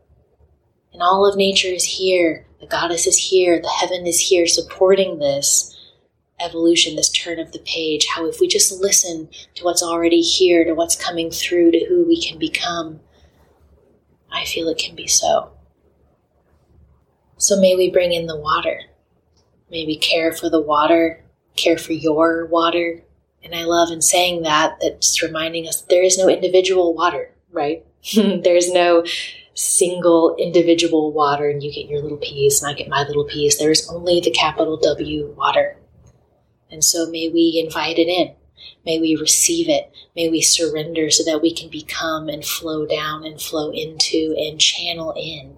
And 0.91 1.01
all 1.01 1.25
of 1.25 1.37
nature 1.37 1.69
is 1.69 1.85
here, 1.85 2.45
the 2.59 2.67
goddess 2.67 3.07
is 3.07 3.15
here, 3.15 3.61
the 3.61 3.69
heaven 3.69 4.05
is 4.05 4.19
here 4.19 4.45
supporting 4.45 5.19
this 5.19 5.73
evolution, 6.41 6.97
this 6.97 7.09
turn 7.09 7.39
of 7.39 7.53
the 7.53 7.59
page. 7.59 8.07
How 8.13 8.25
if 8.25 8.41
we 8.41 8.49
just 8.49 8.81
listen 8.81 9.29
to 9.55 9.63
what's 9.63 9.81
already 9.81 10.19
here, 10.19 10.65
to 10.65 10.73
what's 10.73 11.01
coming 11.01 11.31
through, 11.31 11.71
to 11.71 11.85
who 11.85 12.05
we 12.05 12.21
can 12.21 12.37
become, 12.37 12.99
I 14.29 14.43
feel 14.43 14.67
it 14.67 14.79
can 14.79 14.97
be 14.97 15.07
so. 15.07 15.53
So 17.41 17.59
may 17.59 17.75
we 17.75 17.89
bring 17.89 18.13
in 18.13 18.27
the 18.27 18.37
water. 18.37 18.81
May 19.71 19.87
we 19.87 19.97
care 19.97 20.31
for 20.31 20.47
the 20.47 20.61
water, 20.61 21.23
care 21.55 21.75
for 21.75 21.93
your 21.93 22.45
water. 22.45 23.01
And 23.43 23.55
I 23.55 23.63
love 23.63 23.89
in 23.89 24.03
saying 24.03 24.43
that, 24.43 24.77
that's 24.79 25.23
reminding 25.23 25.67
us 25.67 25.81
there 25.81 26.03
is 26.03 26.19
no 26.19 26.29
individual 26.29 26.93
water, 26.93 27.33
right? 27.51 27.83
There's 28.15 28.71
no 28.71 29.03
single 29.55 30.35
individual 30.37 31.11
water 31.11 31.49
and 31.49 31.63
you 31.63 31.73
get 31.73 31.89
your 31.89 32.03
little 32.03 32.19
piece 32.19 32.61
and 32.61 32.71
I 32.71 32.75
get 32.75 32.87
my 32.87 33.07
little 33.07 33.25
piece. 33.25 33.57
There's 33.57 33.89
only 33.89 34.19
the 34.19 34.29
capital 34.29 34.77
W 34.77 35.33
water. 35.35 35.77
And 36.69 36.83
so 36.83 37.09
may 37.09 37.29
we 37.29 37.59
invite 37.65 37.97
it 37.97 38.07
in. 38.07 38.35
May 38.85 38.99
we 38.99 39.15
receive 39.15 39.67
it. 39.67 39.91
May 40.15 40.29
we 40.29 40.41
surrender 40.41 41.09
so 41.09 41.23
that 41.23 41.41
we 41.41 41.51
can 41.55 41.69
become 41.69 42.29
and 42.29 42.45
flow 42.45 42.85
down 42.85 43.25
and 43.25 43.41
flow 43.41 43.71
into 43.71 44.35
and 44.37 44.61
channel 44.61 45.11
in 45.17 45.57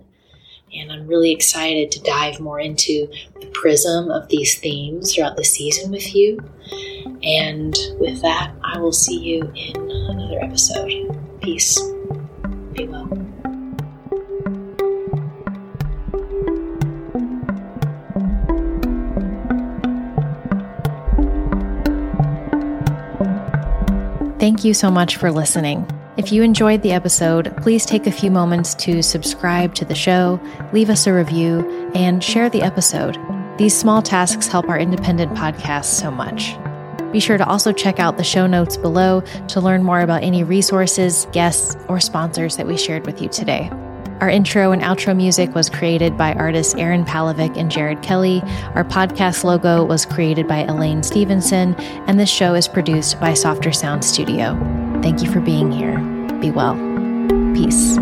and 0.75 0.91
I'm 0.91 1.07
really 1.07 1.31
excited 1.31 1.91
to 1.91 2.01
dive 2.01 2.39
more 2.39 2.59
into 2.59 3.07
the 3.39 3.47
prism 3.47 4.09
of 4.11 4.27
these 4.29 4.59
themes 4.59 5.13
throughout 5.13 5.35
the 5.35 5.43
season 5.43 5.91
with 5.91 6.15
you. 6.15 6.39
And 7.23 7.77
with 7.99 8.21
that, 8.21 8.53
I 8.63 8.79
will 8.79 8.91
see 8.91 9.19
you 9.19 9.51
in 9.55 9.91
another 9.91 10.43
episode. 10.43 10.91
Peace. 11.41 11.81
Be 12.73 12.87
well. 12.87 13.09
Thank 24.39 24.65
you 24.65 24.73
so 24.73 24.91
much 24.91 25.15
for 25.15 25.31
listening. 25.31 25.87
If 26.23 26.31
you 26.31 26.41
enjoyed 26.41 26.83
the 26.83 26.93
episode, 26.93 27.53
please 27.57 27.85
take 27.85 28.07
a 28.07 28.11
few 28.11 28.31
moments 28.31 28.75
to 28.75 29.03
subscribe 29.03 29.75
to 29.75 29.83
the 29.83 29.93
show, 29.93 30.39
leave 30.71 30.89
us 30.89 31.05
a 31.05 31.11
review, 31.11 31.91
and 31.93 32.23
share 32.23 32.49
the 32.49 32.61
episode. 32.61 33.17
These 33.57 33.77
small 33.77 34.01
tasks 34.01 34.47
help 34.47 34.69
our 34.69 34.79
independent 34.79 35.33
podcast 35.33 35.83
so 35.83 36.09
much. 36.09 36.55
Be 37.11 37.19
sure 37.19 37.37
to 37.37 37.45
also 37.45 37.73
check 37.73 37.99
out 37.99 38.15
the 38.15 38.23
show 38.23 38.47
notes 38.47 38.77
below 38.77 39.19
to 39.49 39.59
learn 39.59 39.83
more 39.83 39.99
about 39.99 40.23
any 40.23 40.45
resources, 40.45 41.27
guests, 41.33 41.75
or 41.89 41.99
sponsors 41.99 42.55
that 42.55 42.67
we 42.67 42.77
shared 42.77 43.05
with 43.05 43.21
you 43.21 43.27
today. 43.27 43.69
Our 44.21 44.29
intro 44.29 44.71
and 44.71 44.81
outro 44.81 45.13
music 45.13 45.53
was 45.53 45.69
created 45.69 46.17
by 46.17 46.35
artists 46.35 46.73
Aaron 46.75 47.03
Palovic 47.03 47.57
and 47.57 47.69
Jared 47.69 48.01
Kelly. 48.01 48.41
Our 48.75 48.85
podcast 48.85 49.43
logo 49.43 49.83
was 49.83 50.05
created 50.05 50.47
by 50.47 50.59
Elaine 50.59 51.03
Stevenson, 51.03 51.75
and 52.07 52.17
this 52.17 52.29
show 52.29 52.53
is 52.53 52.69
produced 52.69 53.19
by 53.19 53.33
Softer 53.33 53.73
Sound 53.73 54.05
Studio. 54.05 54.82
Thank 55.03 55.21
you 55.21 55.29
for 55.29 55.41
being 55.41 55.69
here. 55.69 55.99
Be 56.39 56.49
well. 56.49 56.75
Peace. 57.53 57.97